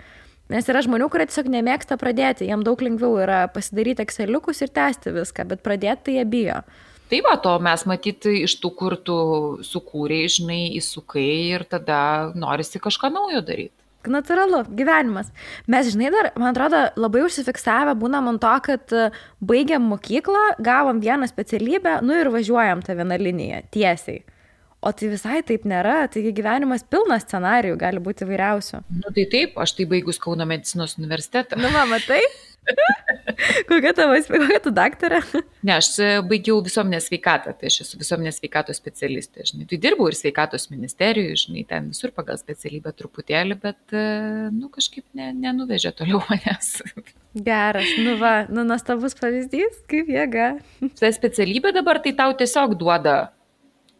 [0.55, 5.11] Nes yra žmonių, kurie tiesiog nemėgsta pradėti, jiem daug lengviau yra pasidaryti Exceliukus ir tęsti
[5.19, 6.61] viską, bet pradėti tai jie bijo.
[7.12, 9.16] Tai va, to mes matyti iš tų, kur tu
[9.68, 11.99] sukūrėjai, žinai, įsukai ir tada
[12.39, 13.76] norisi kažką naujo daryti.
[14.07, 15.28] Natūralu, gyvenimas.
[15.70, 19.09] Mes, žinai, dar, man atrodo, labai užsifiksavę būnam ant to, kad e,
[19.43, 24.24] baigiam mokyklą, gavom vieną specialybę, nu ir važiuojam tą vieną liniją tiesiai.
[24.82, 28.79] O tai visai taip nėra, taigi gyvenimas pilnas scenarijų, gali būti įvairiausių.
[29.03, 31.59] Nu tai taip, aš tai baigus Kauno medicinos universitetą.
[31.61, 32.17] Nu, mama, tai?
[33.69, 35.19] kokia tavo, kokia tu daktarė?
[35.61, 39.67] Ne, aš e, baigiau visuomenės sveikatą, tai aš esu visuomenės sveikatos specialistė, žinai.
[39.69, 44.05] Tai dirbau ir sveikatos ministerijoje, žinai, ten visur pagal specialybę truputėlį, bet, e,
[44.55, 46.71] nu, kažkaip ne, nenuvežė toliau manęs.
[47.38, 50.55] Geras, nu va, nu, nuostabus pavyzdys, kaip jėga.
[50.97, 53.19] Ta specialybė dabar tai tau tiesiog duoda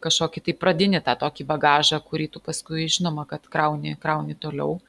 [0.02, 4.80] kažkokį tai pradinį tą tokį bagažą, kurį tu paskui žinoma, kad krauni, krauni toliau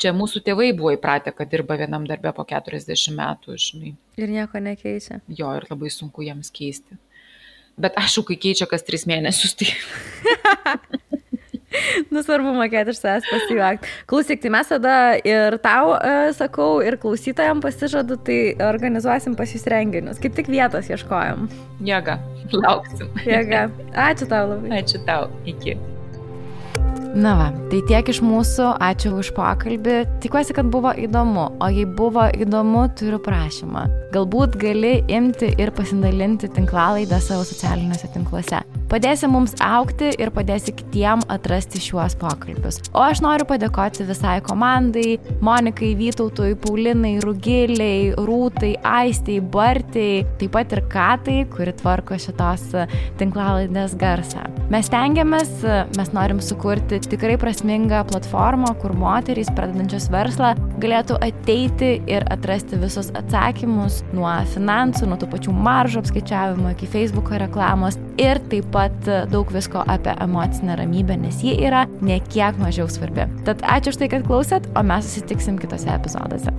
[0.00, 3.94] čia mūsų tėvai buvo įpratę, kad dirba vienam darbę po 40 metų, žinai.
[4.20, 5.20] Ir nieko nekeičia.
[5.28, 6.98] Jo, ir labai sunku jiems keisti.
[7.76, 9.68] Bet aišku, kai keičia kas tris mėnesius, tai...
[12.14, 13.92] Nusvarbu mokėti iš savęs pasijuokti.
[14.10, 14.94] Klausyk, tai mes tada
[15.26, 20.22] ir tau e, sakau, ir klausytojams pasižadu, tai organizuosim pas jūs renginius.
[20.22, 21.50] Kaip tik vietos ieškojom.
[21.86, 22.20] Jėga,
[22.54, 23.12] lauksim.
[23.26, 23.68] Jėga.
[24.08, 24.80] Ačiū tau labai.
[24.80, 25.30] Ačiū tau.
[25.48, 25.78] Iki.
[27.16, 29.94] Na va, tai tiek iš mūsų, ačiū už pokalbį.
[30.20, 33.86] Tikiuosi, kad buvo įdomu, o jei buvo įdomu, turiu prašymą.
[34.12, 38.60] Galbūt gali imti ir pasidalinti tinklalaidą savo socialiniuose tinkluose.
[38.86, 42.82] Padėsi mums aukti ir padėsi kitiem atrasti šiuos pokalbius.
[42.94, 45.16] O aš noriu padėkoti visai komandai-
[45.48, 52.76] Monikai, Vytautui, Paulinai, Rugiliai, Rūtai, Aistei, Bartai, taip pat ir Katai, kuri tvarko šitos
[53.18, 54.46] tinklalaidės garsą.
[54.70, 55.50] Mes tengiamės,
[55.96, 63.10] mes norim sukurti tikrai prasmingą platformą, kur moterys pradedančios verslą galėtų ateiti ir atrasti visus
[63.16, 69.52] atsakymus nuo finansų, nuo tų pačių maržų apskaičiavimo iki Facebook reklamos ir taip pat daug
[69.54, 73.28] visko apie emocinę ramybę, nes ji yra nekiek mažiau svarbi.
[73.48, 76.54] Tad ačiū už tai, kad klausėt, o mes susitiksim kitose epizoduose.